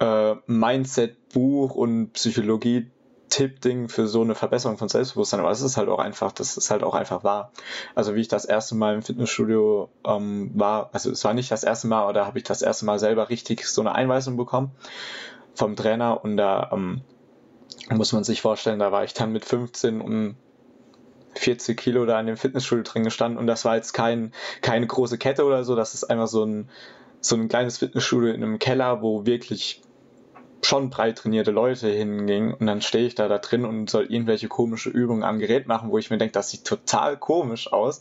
äh, 0.00 0.34
Mindset-Buch 0.46 1.74
und 1.74 2.12
Psychologie-Tipp-Ding 2.12 3.88
für 3.88 4.06
so 4.06 4.22
eine 4.22 4.34
Verbesserung 4.34 4.78
von 4.78 4.88
Selbstbewusstsein, 4.88 5.40
aber 5.40 5.50
es 5.50 5.62
ist 5.62 5.76
halt 5.76 5.88
auch 5.88 5.98
einfach, 5.98 6.32
das 6.32 6.56
ist 6.56 6.70
halt 6.70 6.82
auch 6.82 6.94
einfach 6.94 7.24
wahr. 7.24 7.52
Also 7.94 8.14
wie 8.14 8.20
ich 8.20 8.28
das 8.28 8.44
erste 8.44 8.74
Mal 8.74 8.94
im 8.94 9.02
Fitnessstudio 9.02 9.88
ähm, 10.04 10.50
war, 10.54 10.90
also 10.92 11.10
es 11.10 11.24
war 11.24 11.34
nicht 11.34 11.50
das 11.50 11.64
erste 11.64 11.86
Mal, 11.86 12.08
oder 12.08 12.26
habe 12.26 12.38
ich 12.38 12.44
das 12.44 12.62
erste 12.62 12.84
Mal 12.84 12.98
selber 12.98 13.30
richtig 13.30 13.66
so 13.66 13.80
eine 13.80 13.94
Einweisung 13.94 14.36
bekommen 14.36 14.72
vom 15.54 15.76
Trainer 15.76 16.22
und 16.24 16.36
da 16.36 16.70
ähm, 16.72 17.02
muss 17.96 18.12
man 18.12 18.24
sich 18.24 18.40
vorstellen, 18.40 18.78
da 18.78 18.92
war 18.92 19.04
ich 19.04 19.14
dann 19.14 19.32
mit 19.32 19.44
15 19.44 20.00
um 20.00 20.36
40 21.34 21.76
Kilo 21.78 22.06
da 22.06 22.20
in 22.20 22.26
dem 22.26 22.36
Fitnessstudio 22.36 22.84
drin 22.84 23.04
gestanden 23.04 23.38
und 23.38 23.46
das 23.46 23.64
war 23.64 23.76
jetzt 23.76 23.92
kein, 23.92 24.32
keine 24.62 24.86
große 24.86 25.18
Kette 25.18 25.44
oder 25.44 25.64
so, 25.64 25.76
das 25.76 25.94
ist 25.94 26.04
einfach 26.04 26.28
so 26.28 26.44
ein, 26.44 26.68
so 27.20 27.36
ein 27.36 27.48
kleines 27.48 27.78
Fitnessstudio 27.78 28.32
in 28.32 28.42
einem 28.42 28.58
Keller, 28.58 29.02
wo 29.02 29.26
wirklich 29.26 29.82
schon 30.62 30.90
breit 30.90 31.18
trainierte 31.18 31.52
Leute 31.52 31.88
hingingen 31.88 32.54
und 32.54 32.66
dann 32.66 32.82
stehe 32.82 33.06
ich 33.06 33.14
da 33.14 33.28
da 33.28 33.38
drin 33.38 33.64
und 33.64 33.88
soll 33.88 34.04
irgendwelche 34.04 34.48
komische 34.48 34.90
Übungen 34.90 35.22
am 35.22 35.38
Gerät 35.38 35.66
machen, 35.66 35.90
wo 35.90 35.98
ich 35.98 36.10
mir 36.10 36.18
denke, 36.18 36.32
das 36.32 36.50
sieht 36.50 36.64
total 36.64 37.16
komisch 37.16 37.72
aus 37.72 38.00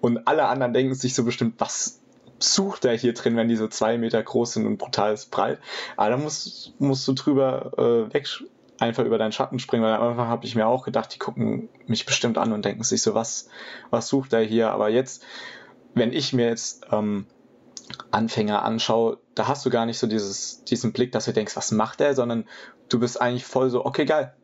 und 0.00 0.26
alle 0.26 0.46
anderen 0.48 0.72
denken 0.72 0.94
sich 0.94 1.14
so 1.14 1.24
bestimmt, 1.24 1.54
was 1.58 2.00
sucht 2.38 2.84
der 2.84 2.96
hier 2.96 3.12
drin, 3.12 3.36
wenn 3.36 3.48
die 3.48 3.56
so 3.56 3.68
zwei 3.68 3.98
Meter 3.98 4.22
groß 4.22 4.54
sind 4.54 4.66
und 4.66 4.78
brutal 4.78 5.12
ist 5.12 5.30
breit. 5.30 5.58
Aber 5.96 6.10
da 6.10 6.16
musst, 6.16 6.72
musst 6.78 7.06
du 7.06 7.12
drüber 7.12 7.72
äh, 7.76 8.14
weg, 8.14 8.26
einfach 8.80 9.04
über 9.04 9.18
deinen 9.18 9.32
Schatten 9.32 9.58
springen, 9.58 9.84
weil 9.84 9.94
am 9.94 10.10
Anfang 10.10 10.28
habe 10.28 10.46
ich 10.46 10.54
mir 10.54 10.66
auch 10.66 10.84
gedacht, 10.84 11.14
die 11.14 11.18
gucken 11.18 11.68
mich 11.86 12.06
bestimmt 12.06 12.38
an 12.38 12.52
und 12.52 12.64
denken 12.64 12.82
sich 12.82 13.02
so, 13.02 13.14
was, 13.14 13.48
was 13.90 14.08
sucht 14.08 14.32
er 14.32 14.40
hier? 14.40 14.70
Aber 14.72 14.88
jetzt, 14.88 15.22
wenn 15.94 16.12
ich 16.12 16.32
mir 16.32 16.46
jetzt 16.46 16.86
ähm, 16.90 17.26
Anfänger 18.10 18.62
anschaue, 18.62 19.18
da 19.34 19.48
hast 19.48 19.64
du 19.66 19.70
gar 19.70 19.86
nicht 19.86 19.98
so 19.98 20.06
dieses, 20.06 20.64
diesen 20.64 20.92
Blick, 20.92 21.12
dass 21.12 21.26
du 21.26 21.32
denkst, 21.32 21.56
was 21.56 21.72
macht 21.72 22.00
der, 22.00 22.14
sondern 22.14 22.46
du 22.88 22.98
bist 22.98 23.20
eigentlich 23.20 23.44
voll 23.44 23.70
so, 23.70 23.84
okay, 23.84 24.04
geil, 24.04 24.34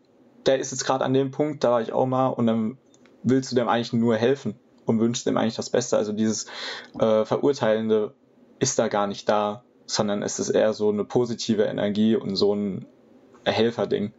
der 0.44 0.58
ist 0.58 0.70
jetzt 0.70 0.84
gerade 0.84 1.04
an 1.04 1.14
dem 1.14 1.30
Punkt, 1.30 1.64
da 1.64 1.72
war 1.72 1.80
ich 1.80 1.92
auch 1.92 2.06
mal 2.06 2.28
und 2.28 2.46
dann 2.46 2.78
willst 3.22 3.50
du 3.50 3.56
dem 3.56 3.68
eigentlich 3.68 3.92
nur 3.92 4.16
helfen 4.16 4.58
und 4.84 5.00
wünschst 5.00 5.26
dem 5.26 5.36
eigentlich 5.36 5.56
das 5.56 5.70
Beste. 5.70 5.96
Also 5.96 6.12
dieses 6.12 6.46
äh, 6.98 7.24
Verurteilende 7.24 8.14
ist 8.58 8.78
da 8.78 8.88
gar 8.88 9.06
nicht 9.06 9.28
da, 9.28 9.64
sondern 9.86 10.22
es 10.22 10.38
ist 10.38 10.50
eher 10.50 10.72
so 10.72 10.90
eine 10.90 11.04
positive 11.04 11.64
Energie 11.64 12.16
und 12.16 12.36
so 12.36 12.54
ein 12.54 12.86
Helferding. 13.44 14.12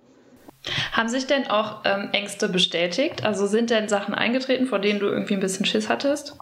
Haben 0.91 1.09
sich 1.09 1.27
denn 1.27 1.47
auch 1.47 1.81
ähm, 1.85 2.09
Ängste 2.11 2.49
bestätigt? 2.49 3.23
Also 3.23 3.47
sind 3.47 3.69
denn 3.69 3.87
Sachen 3.87 4.13
eingetreten, 4.13 4.67
vor 4.67 4.79
denen 4.79 4.99
du 4.99 5.07
irgendwie 5.07 5.35
ein 5.35 5.39
bisschen 5.39 5.65
Schiss 5.65 5.89
hattest? 5.89 6.37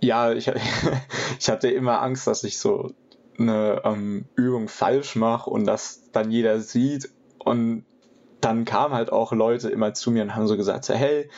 Ja, 0.00 0.32
ich, 0.32 0.50
ich 1.40 1.48
hatte 1.48 1.68
immer 1.68 2.02
Angst, 2.02 2.26
dass 2.26 2.44
ich 2.44 2.58
so 2.58 2.92
eine 3.38 3.82
ähm, 3.84 4.24
Übung 4.34 4.68
falsch 4.68 5.16
mache 5.16 5.50
und 5.50 5.64
das 5.64 6.10
dann 6.12 6.30
jeder 6.30 6.60
sieht. 6.60 7.10
Und 7.38 7.84
dann 8.40 8.64
kamen 8.64 8.94
halt 8.94 9.10
auch 9.10 9.32
Leute 9.32 9.68
immer 9.68 9.94
zu 9.94 10.10
mir 10.10 10.22
und 10.22 10.34
haben 10.34 10.46
so 10.46 10.56
gesagt, 10.56 10.84
so, 10.84 10.94
hey, 10.94 11.28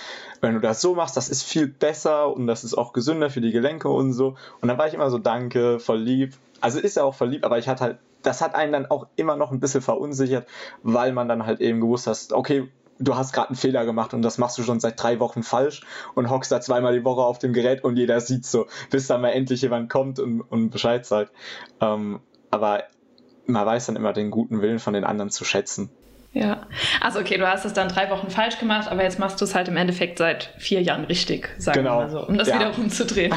wenn 0.40 0.54
du 0.54 0.60
das 0.60 0.80
so 0.80 0.94
machst, 0.94 1.16
das 1.16 1.28
ist 1.28 1.42
viel 1.42 1.66
besser 1.66 2.34
und 2.34 2.46
das 2.46 2.64
ist 2.64 2.74
auch 2.74 2.92
gesünder 2.92 3.30
für 3.30 3.40
die 3.40 3.52
Gelenke 3.52 3.88
und 3.88 4.12
so. 4.12 4.36
Und 4.60 4.68
dann 4.68 4.78
war 4.78 4.86
ich 4.86 4.94
immer 4.94 5.10
so, 5.10 5.18
danke, 5.18 5.78
voll 5.78 5.98
lieb. 5.98 6.34
Also 6.60 6.78
ist 6.78 6.96
er 6.96 7.04
auch 7.04 7.14
voll 7.14 7.28
lieb, 7.28 7.44
aber 7.44 7.58
ich 7.58 7.68
hatte 7.68 7.84
halt, 7.84 7.98
das 8.22 8.40
hat 8.40 8.54
einen 8.54 8.72
dann 8.72 8.86
auch 8.86 9.06
immer 9.16 9.36
noch 9.36 9.52
ein 9.52 9.60
bisschen 9.60 9.82
verunsichert, 9.82 10.46
weil 10.82 11.12
man 11.12 11.28
dann 11.28 11.46
halt 11.46 11.60
eben 11.60 11.80
gewusst 11.80 12.06
hat, 12.06 12.32
okay, 12.32 12.68
du 12.98 13.16
hast 13.16 13.32
gerade 13.32 13.48
einen 13.48 13.56
Fehler 13.56 13.84
gemacht 13.84 14.14
und 14.14 14.22
das 14.22 14.38
machst 14.38 14.58
du 14.58 14.62
schon 14.62 14.78
seit 14.78 15.02
drei 15.02 15.18
Wochen 15.20 15.42
falsch 15.42 15.82
und 16.14 16.30
hockst 16.30 16.52
da 16.52 16.60
zweimal 16.60 16.92
die 16.92 17.04
Woche 17.04 17.22
auf 17.22 17.38
dem 17.38 17.52
Gerät 17.52 17.82
und 17.82 17.96
jeder 17.96 18.20
sieht 18.20 18.44
so, 18.44 18.66
bis 18.90 19.06
dann 19.06 19.22
mal 19.22 19.30
endlich 19.30 19.62
jemand 19.62 19.90
kommt 19.90 20.18
und, 20.18 20.42
und 20.42 20.70
Bescheid 20.70 21.04
sagt. 21.06 21.32
Ähm, 21.80 22.20
aber 22.50 22.84
man 23.46 23.66
weiß 23.66 23.86
dann 23.86 23.96
immer 23.96 24.12
den 24.12 24.30
guten 24.30 24.60
Willen 24.62 24.78
von 24.78 24.92
den 24.92 25.04
anderen 25.04 25.30
zu 25.30 25.44
schätzen. 25.44 25.90
Ja, 26.32 26.68
also 27.00 27.18
okay, 27.18 27.38
du 27.38 27.48
hast 27.48 27.64
es 27.64 27.72
dann 27.72 27.88
drei 27.88 28.08
Wochen 28.08 28.30
falsch 28.30 28.60
gemacht, 28.60 28.88
aber 28.88 29.02
jetzt 29.02 29.18
machst 29.18 29.40
du 29.40 29.44
es 29.44 29.56
halt 29.56 29.66
im 29.66 29.76
Endeffekt 29.76 30.18
seit 30.18 30.54
vier 30.58 30.80
Jahren 30.80 31.04
richtig, 31.04 31.48
sagen 31.58 31.82
genau. 31.82 31.98
wir 31.98 32.04
mal 32.04 32.10
so, 32.10 32.24
um 32.24 32.38
das 32.38 32.46
ja. 32.46 32.54
wieder 32.54 32.76
rumzudrehen. 32.76 33.32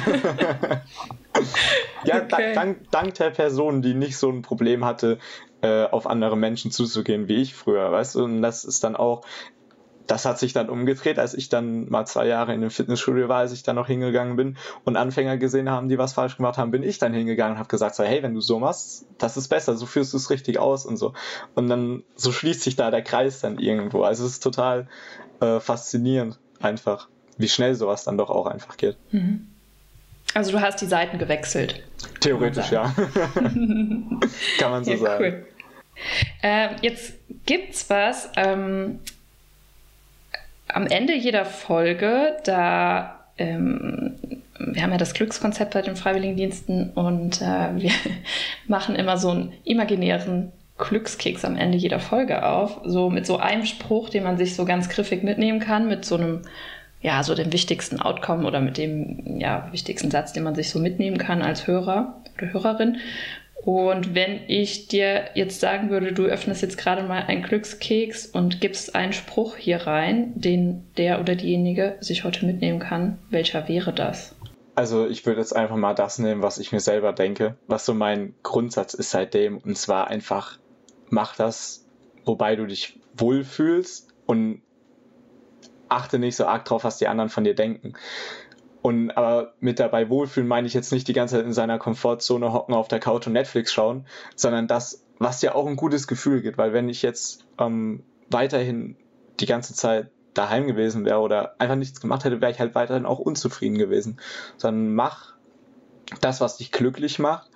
ja, 2.03 2.21
okay. 2.21 2.53
dank, 2.53 2.91
dank 2.91 3.15
der 3.15 3.31
Person, 3.31 3.81
die 3.81 3.95
nicht 3.95 4.17
so 4.17 4.29
ein 4.29 4.43
Problem 4.43 4.85
hatte, 4.85 5.17
äh, 5.63 5.85
auf 5.85 6.05
andere 6.05 6.37
Menschen 6.37 6.69
zuzugehen 6.69 7.27
wie 7.27 7.41
ich 7.41 7.55
früher, 7.55 7.91
weißt 7.91 8.15
du? 8.15 8.25
Und 8.25 8.43
das 8.43 8.63
ist 8.63 8.83
dann 8.83 8.95
auch, 8.95 9.25
das 10.07 10.25
hat 10.25 10.39
sich 10.39 10.53
dann 10.53 10.69
umgedreht, 10.69 11.19
als 11.19 11.33
ich 11.33 11.49
dann 11.49 11.89
mal 11.89 12.05
zwei 12.05 12.27
Jahre 12.27 12.53
in 12.53 12.61
dem 12.61 12.69
Fitnessstudio 12.69 13.29
war, 13.29 13.39
als 13.39 13.53
ich 13.53 13.63
dann 13.63 13.75
noch 13.75 13.87
hingegangen 13.87 14.35
bin 14.35 14.57
und 14.83 14.97
Anfänger 14.97 15.37
gesehen 15.37 15.69
haben, 15.69 15.89
die 15.89 15.97
was 15.97 16.13
falsch 16.13 16.37
gemacht 16.37 16.57
haben, 16.57 16.71
bin 16.71 16.83
ich 16.83 16.97
dann 16.97 17.13
hingegangen 17.13 17.53
und 17.53 17.59
habe 17.59 17.69
gesagt, 17.69 17.95
so, 17.95 18.03
hey, 18.03 18.21
wenn 18.23 18.33
du 18.33 18.41
so 18.41 18.59
machst, 18.59 19.05
das 19.17 19.37
ist 19.37 19.47
besser, 19.47 19.75
so 19.75 19.85
führst 19.85 20.13
du 20.13 20.17
es 20.17 20.29
richtig 20.29 20.59
aus 20.59 20.85
und 20.85 20.97
so. 20.97 21.13
Und 21.55 21.69
dann 21.69 22.03
so 22.15 22.31
schließt 22.31 22.61
sich 22.61 22.75
da 22.75 22.91
der 22.91 23.01
Kreis 23.01 23.39
dann 23.39 23.59
irgendwo. 23.59 24.03
Also 24.03 24.25
es 24.25 24.33
ist 24.33 24.43
total 24.43 24.87
äh, 25.39 25.59
faszinierend 25.59 26.39
einfach, 26.61 27.07
wie 27.37 27.49
schnell 27.49 27.75
sowas 27.75 28.03
dann 28.03 28.17
doch 28.17 28.29
auch 28.29 28.47
einfach 28.47 28.77
geht. 28.77 28.97
Mhm. 29.11 29.47
Also 30.33 30.51
du 30.51 30.61
hast 30.61 30.81
die 30.81 30.87
Seiten 30.87 31.19
gewechselt. 31.19 31.83
Theoretisch, 32.19 32.71
ja. 32.71 32.93
Kann 33.35 34.71
man 34.71 34.83
so 34.83 34.91
ja, 34.91 34.97
sagen. 34.97 35.23
Cool. 35.23 35.45
Äh, 36.41 36.69
jetzt 36.81 37.13
gibt's 37.45 37.89
was 37.89 38.29
ähm, 38.35 38.99
am 40.73 40.87
Ende 40.87 41.15
jeder 41.15 41.45
Folge, 41.45 42.37
da 42.43 43.19
ähm, 43.37 44.15
wir 44.59 44.81
haben 44.81 44.91
ja 44.91 44.97
das 44.97 45.13
Glückskonzept 45.13 45.73
bei 45.73 45.81
den 45.81 45.95
Freiwilligendiensten 45.95 46.91
und 46.91 47.41
äh, 47.41 47.75
wir 47.75 47.91
machen 48.67 48.95
immer 48.95 49.17
so 49.17 49.29
einen 49.29 49.53
imaginären 49.63 50.51
Glückskeks 50.77 51.45
am 51.45 51.55
Ende 51.55 51.77
jeder 51.77 51.99
Folge 51.99 52.45
auf, 52.45 52.81
so 52.83 53.09
mit 53.09 53.25
so 53.25 53.37
einem 53.37 53.65
Spruch, 53.65 54.09
den 54.09 54.23
man 54.23 54.37
sich 54.37 54.55
so 54.55 54.65
ganz 54.65 54.89
griffig 54.89 55.23
mitnehmen 55.23 55.59
kann, 55.59 55.87
mit 55.87 56.03
so 56.03 56.15
einem 56.15 56.41
ja, 57.01 57.21
so 57.21 57.35
dem 57.35 57.51
wichtigsten 57.51 57.99
Outcome 57.99 58.47
oder 58.47 58.61
mit 58.61 58.77
dem 58.77 59.37
ja, 59.39 59.67
wichtigsten 59.71 60.09
Satz, 60.09 60.31
den 60.31 60.43
man 60.43 60.55
sich 60.55 60.69
so 60.69 60.79
mitnehmen 60.79 61.17
kann 61.17 61.41
als 61.41 61.67
Hörer 61.67 62.21
oder 62.37 62.53
Hörerin. 62.53 62.97
Und 63.65 64.13
wenn 64.13 64.41
ich 64.47 64.89
dir 64.89 65.29
jetzt 65.35 65.61
sagen 65.61 65.89
würde, 65.89 66.11
du 66.11 66.23
öffnest 66.23 66.61
jetzt 66.61 66.77
gerade 66.77 67.03
mal 67.03 67.23
einen 67.23 67.43
Glückskeks 67.43 68.25
und 68.25 68.59
gibst 68.59 68.93
einen 68.93 69.13
Spruch 69.13 69.55
hier 69.55 69.87
rein, 69.87 70.33
den 70.35 70.83
der 70.97 71.21
oder 71.21 71.35
diejenige 71.35 71.95
sich 72.01 72.25
heute 72.25 72.45
mitnehmen 72.45 72.79
kann, 72.79 73.19
welcher 73.29 73.69
wäre 73.69 73.93
das? 73.93 74.35
Also 74.75 75.07
ich 75.07 75.25
würde 75.25 75.39
jetzt 75.39 75.55
einfach 75.55 75.77
mal 75.77 75.93
das 75.93 76.19
nehmen, 76.19 76.41
was 76.41 76.57
ich 76.57 76.73
mir 76.73 76.81
selber 76.81 77.13
denke, 77.13 77.55
was 77.67 77.85
so 77.85 77.93
mein 77.93 78.35
Grundsatz 78.43 78.93
ist 78.95 79.11
seitdem. 79.11 79.59
Und 79.59 79.77
zwar 79.77 80.07
einfach, 80.07 80.57
mach 81.09 81.35
das, 81.35 81.85
wobei 82.25 82.57
du 82.57 82.65
dich 82.65 82.99
wohlfühlst 83.15 84.13
und 84.25 84.61
achte 85.87 86.19
nicht 86.19 86.35
so 86.35 86.45
arg 86.47 86.65
drauf, 86.65 86.83
was 86.83 86.97
die 86.97 87.07
anderen 87.07 87.29
von 87.29 87.45
dir 87.45 87.55
denken. 87.55 87.93
Und 88.83 89.11
aber 89.11 89.53
mit 89.61 89.79
dabei 89.79 90.09
wohlfühlen 90.09 90.47
meine 90.47 90.67
ich 90.67 90.73
jetzt 90.73 90.91
nicht 90.91 91.07
die 91.07 91.13
ganze 91.13 91.37
Zeit 91.37 91.45
in 91.45 91.53
seiner 91.53 91.79
Komfortzone 91.79 92.51
hocken 92.51 92.75
auf 92.75 92.89
der 92.89 92.99
Couch 92.99 93.25
und 93.25 93.33
Netflix 93.33 93.71
schauen, 93.71 94.05
sondern 94.35 94.67
das, 94.67 95.05
was 95.19 95.39
dir 95.39 95.55
auch 95.55 95.65
ein 95.67 95.77
gutes 95.77 96.05
Gefühl 96.05 96.41
gibt. 96.41 96.57
Weil 96.57 96.73
wenn 96.73 96.89
ich 96.89 97.01
jetzt 97.01 97.45
ähm, 97.57 98.03
weiterhin 98.29 98.97
die 99.39 99.45
ganze 99.45 99.73
Zeit 99.73 100.11
daheim 100.33 100.67
gewesen 100.67 101.05
wäre 101.05 101.19
oder 101.19 101.55
einfach 101.59 101.77
nichts 101.77 102.01
gemacht 102.01 102.25
hätte, 102.25 102.41
wäre 102.41 102.51
ich 102.51 102.59
halt 102.59 102.75
weiterhin 102.75 103.05
auch 103.05 103.19
unzufrieden 103.19 103.77
gewesen. 103.77 104.19
Sondern 104.57 104.93
mach 104.93 105.35
das, 106.19 106.41
was 106.41 106.57
dich 106.57 106.73
glücklich 106.73 107.19
macht. 107.19 107.49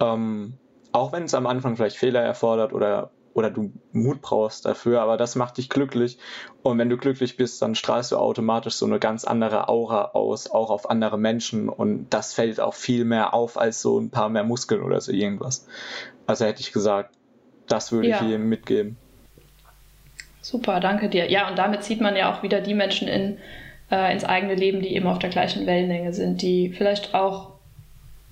Ähm, 0.00 0.54
auch 0.90 1.12
wenn 1.12 1.22
es 1.22 1.34
am 1.34 1.46
Anfang 1.46 1.76
vielleicht 1.76 1.96
Fehler 1.96 2.22
erfordert 2.22 2.72
oder 2.72 3.12
oder 3.36 3.50
du 3.50 3.70
Mut 3.92 4.22
brauchst 4.22 4.64
dafür, 4.64 5.02
aber 5.02 5.18
das 5.18 5.36
macht 5.36 5.58
dich 5.58 5.68
glücklich. 5.68 6.16
Und 6.62 6.78
wenn 6.78 6.88
du 6.88 6.96
glücklich 6.96 7.36
bist, 7.36 7.60
dann 7.60 7.74
strahlst 7.74 8.12
du 8.12 8.16
automatisch 8.16 8.76
so 8.76 8.86
eine 8.86 8.98
ganz 8.98 9.26
andere 9.26 9.68
Aura 9.68 10.12
aus, 10.14 10.50
auch 10.50 10.70
auf 10.70 10.88
andere 10.88 11.18
Menschen. 11.18 11.68
Und 11.68 12.08
das 12.08 12.32
fällt 12.32 12.60
auch 12.60 12.72
viel 12.72 13.04
mehr 13.04 13.34
auf 13.34 13.58
als 13.58 13.82
so 13.82 14.00
ein 14.00 14.08
paar 14.08 14.30
mehr 14.30 14.42
Muskeln 14.42 14.82
oder 14.82 15.02
so 15.02 15.12
irgendwas. 15.12 15.68
Also 16.26 16.46
hätte 16.46 16.62
ich 16.62 16.72
gesagt, 16.72 17.14
das 17.68 17.92
würde 17.92 18.08
ja. 18.08 18.22
ich 18.22 18.30
ihm 18.30 18.48
mitgeben. 18.48 18.96
Super, 20.40 20.80
danke 20.80 21.10
dir. 21.10 21.30
Ja, 21.30 21.50
und 21.50 21.58
damit 21.58 21.82
zieht 21.82 22.00
man 22.00 22.16
ja 22.16 22.32
auch 22.32 22.42
wieder 22.42 22.62
die 22.62 22.72
Menschen 22.72 23.06
in, 23.06 23.36
äh, 23.90 24.14
ins 24.14 24.24
eigene 24.24 24.54
Leben, 24.54 24.80
die 24.80 24.94
eben 24.94 25.06
auf 25.06 25.18
der 25.18 25.28
gleichen 25.28 25.66
Wellenlänge 25.66 26.14
sind, 26.14 26.40
die 26.40 26.70
vielleicht 26.70 27.12
auch 27.12 27.50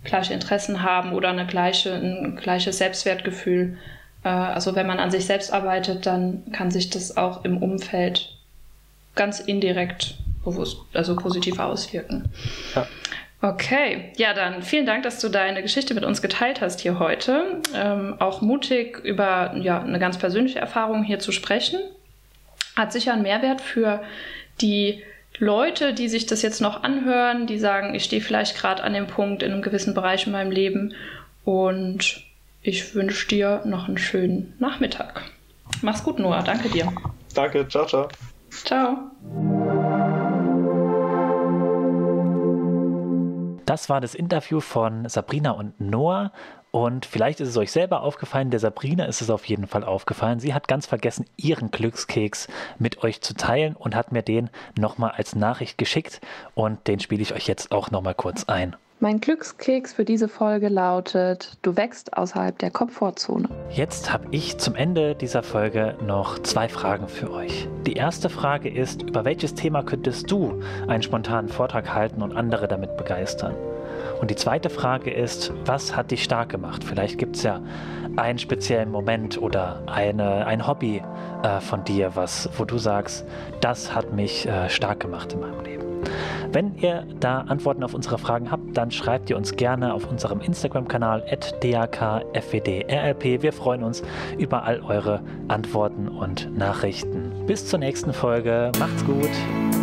gleiche 0.02 0.32
Interessen 0.32 0.82
haben 0.82 1.12
oder 1.12 1.28
eine 1.28 1.46
gleiche, 1.46 1.92
ein 1.92 2.36
gleiches 2.40 2.78
Selbstwertgefühl 2.78 3.76
also 4.28 4.74
wenn 4.74 4.86
man 4.86 4.98
an 4.98 5.10
sich 5.10 5.26
selbst 5.26 5.52
arbeitet, 5.52 6.06
dann 6.06 6.42
kann 6.52 6.70
sich 6.70 6.90
das 6.90 7.16
auch 7.16 7.44
im 7.44 7.62
Umfeld 7.62 8.30
ganz 9.14 9.40
indirekt 9.40 10.16
bewusst, 10.44 10.78
also 10.92 11.14
positiv 11.16 11.58
auswirken. 11.58 12.30
Ja. 12.74 12.86
Okay, 13.42 14.12
ja 14.16 14.32
dann 14.32 14.62
vielen 14.62 14.86
Dank, 14.86 15.02
dass 15.02 15.20
du 15.20 15.28
deine 15.28 15.60
Geschichte 15.60 15.92
mit 15.92 16.04
uns 16.04 16.22
geteilt 16.22 16.62
hast 16.62 16.80
hier 16.80 16.98
heute. 16.98 17.60
Ähm, 17.74 18.16
auch 18.18 18.40
mutig 18.40 18.98
über 19.04 19.54
ja, 19.60 19.82
eine 19.82 19.98
ganz 19.98 20.16
persönliche 20.18 20.58
Erfahrung 20.58 21.04
hier 21.04 21.18
zu 21.18 21.30
sprechen. 21.30 21.78
Hat 22.74 22.92
sicher 22.92 23.12
einen 23.12 23.22
Mehrwert 23.22 23.60
für 23.60 24.02
die 24.62 25.02
Leute, 25.38 25.92
die 25.92 26.08
sich 26.08 26.24
das 26.24 26.40
jetzt 26.40 26.60
noch 26.60 26.82
anhören, 26.82 27.46
die 27.46 27.58
sagen, 27.58 27.94
ich 27.94 28.04
stehe 28.04 28.22
vielleicht 28.22 28.56
gerade 28.56 28.82
an 28.82 28.94
dem 28.94 29.08
Punkt 29.08 29.42
in 29.42 29.52
einem 29.52 29.62
gewissen 29.62 29.92
Bereich 29.92 30.26
in 30.26 30.32
meinem 30.32 30.50
Leben 30.50 30.94
und 31.44 32.24
ich 32.64 32.94
wünsche 32.94 33.28
dir 33.28 33.62
noch 33.66 33.86
einen 33.88 33.98
schönen 33.98 34.54
Nachmittag. 34.58 35.22
Mach's 35.82 36.02
gut, 36.02 36.18
Noah. 36.18 36.42
Danke 36.42 36.70
dir. 36.70 36.90
Danke. 37.34 37.68
Ciao, 37.68 37.86
ciao. 37.86 38.08
Ciao. 38.50 38.96
Das 43.66 43.88
war 43.90 44.00
das 44.00 44.14
Interview 44.14 44.60
von 44.60 45.08
Sabrina 45.08 45.50
und 45.50 45.78
Noah. 45.78 46.32
Und 46.70 47.06
vielleicht 47.06 47.40
ist 47.40 47.50
es 47.50 47.56
euch 47.56 47.70
selber 47.70 48.00
aufgefallen, 48.00 48.50
der 48.50 48.60
Sabrina 48.60 49.04
ist 49.04 49.20
es 49.20 49.30
auf 49.30 49.44
jeden 49.44 49.66
Fall 49.66 49.84
aufgefallen. 49.84 50.40
Sie 50.40 50.54
hat 50.54 50.66
ganz 50.66 50.86
vergessen, 50.86 51.26
ihren 51.36 51.70
Glückskeks 51.70 52.48
mit 52.78 53.04
euch 53.04 53.20
zu 53.20 53.34
teilen 53.34 53.76
und 53.76 53.94
hat 53.94 54.10
mir 54.10 54.22
den 54.22 54.50
nochmal 54.76 55.12
als 55.12 55.36
Nachricht 55.36 55.76
geschickt. 55.76 56.20
Und 56.54 56.88
den 56.88 56.98
spiele 56.98 57.22
ich 57.22 57.34
euch 57.34 57.46
jetzt 57.46 57.72
auch 57.72 57.90
nochmal 57.90 58.14
kurz 58.14 58.44
ein. 58.44 58.74
Mein 59.00 59.20
Glückskeks 59.20 59.92
für 59.92 60.04
diese 60.04 60.28
Folge 60.28 60.68
lautet, 60.68 61.58
du 61.62 61.76
wächst 61.76 62.16
außerhalb 62.16 62.56
der 62.58 62.70
Komfortzone. 62.70 63.48
Jetzt 63.70 64.12
habe 64.12 64.28
ich 64.30 64.56
zum 64.58 64.76
Ende 64.76 65.16
dieser 65.16 65.42
Folge 65.42 65.96
noch 66.06 66.38
zwei 66.38 66.68
Fragen 66.68 67.08
für 67.08 67.32
euch. 67.32 67.68
Die 67.86 67.94
erste 67.94 68.30
Frage 68.30 68.70
ist, 68.70 69.02
über 69.02 69.24
welches 69.24 69.54
Thema 69.54 69.82
könntest 69.82 70.30
du 70.30 70.62
einen 70.86 71.02
spontanen 71.02 71.48
Vortrag 71.48 71.92
halten 71.92 72.22
und 72.22 72.36
andere 72.36 72.68
damit 72.68 72.96
begeistern? 72.96 73.54
Und 74.20 74.30
die 74.30 74.36
zweite 74.36 74.70
Frage 74.70 75.10
ist, 75.12 75.52
was 75.66 75.96
hat 75.96 76.12
dich 76.12 76.22
stark 76.22 76.50
gemacht? 76.50 76.84
Vielleicht 76.84 77.18
gibt 77.18 77.36
es 77.36 77.42
ja 77.42 77.60
einen 78.16 78.38
speziellen 78.38 78.90
Moment 78.92 79.42
oder 79.42 79.82
eine, 79.86 80.46
ein 80.46 80.66
Hobby 80.66 81.02
äh, 81.42 81.60
von 81.60 81.84
dir, 81.84 82.14
was, 82.14 82.48
wo 82.56 82.64
du 82.64 82.78
sagst, 82.78 83.26
das 83.60 83.92
hat 83.92 84.12
mich 84.12 84.46
äh, 84.46 84.68
stark 84.70 85.00
gemacht 85.00 85.32
in 85.32 85.40
meinem 85.40 85.60
Leben. 85.64 85.84
Wenn 86.54 86.76
ihr 86.76 87.04
da 87.18 87.40
Antworten 87.40 87.82
auf 87.82 87.94
unsere 87.94 88.16
Fragen 88.16 88.52
habt, 88.52 88.76
dann 88.76 88.92
schreibt 88.92 89.28
ihr 89.28 89.36
uns 89.36 89.56
gerne 89.56 89.92
auf 89.92 90.08
unserem 90.08 90.40
Instagram-Kanal 90.40 91.24
dakfwdrlp. 91.60 93.42
Wir 93.42 93.52
freuen 93.52 93.82
uns 93.82 94.04
über 94.38 94.62
all 94.62 94.80
eure 94.82 95.20
Antworten 95.48 96.06
und 96.06 96.56
Nachrichten. 96.56 97.32
Bis 97.48 97.66
zur 97.66 97.80
nächsten 97.80 98.12
Folge. 98.12 98.70
Macht's 98.78 99.04
gut. 99.04 99.73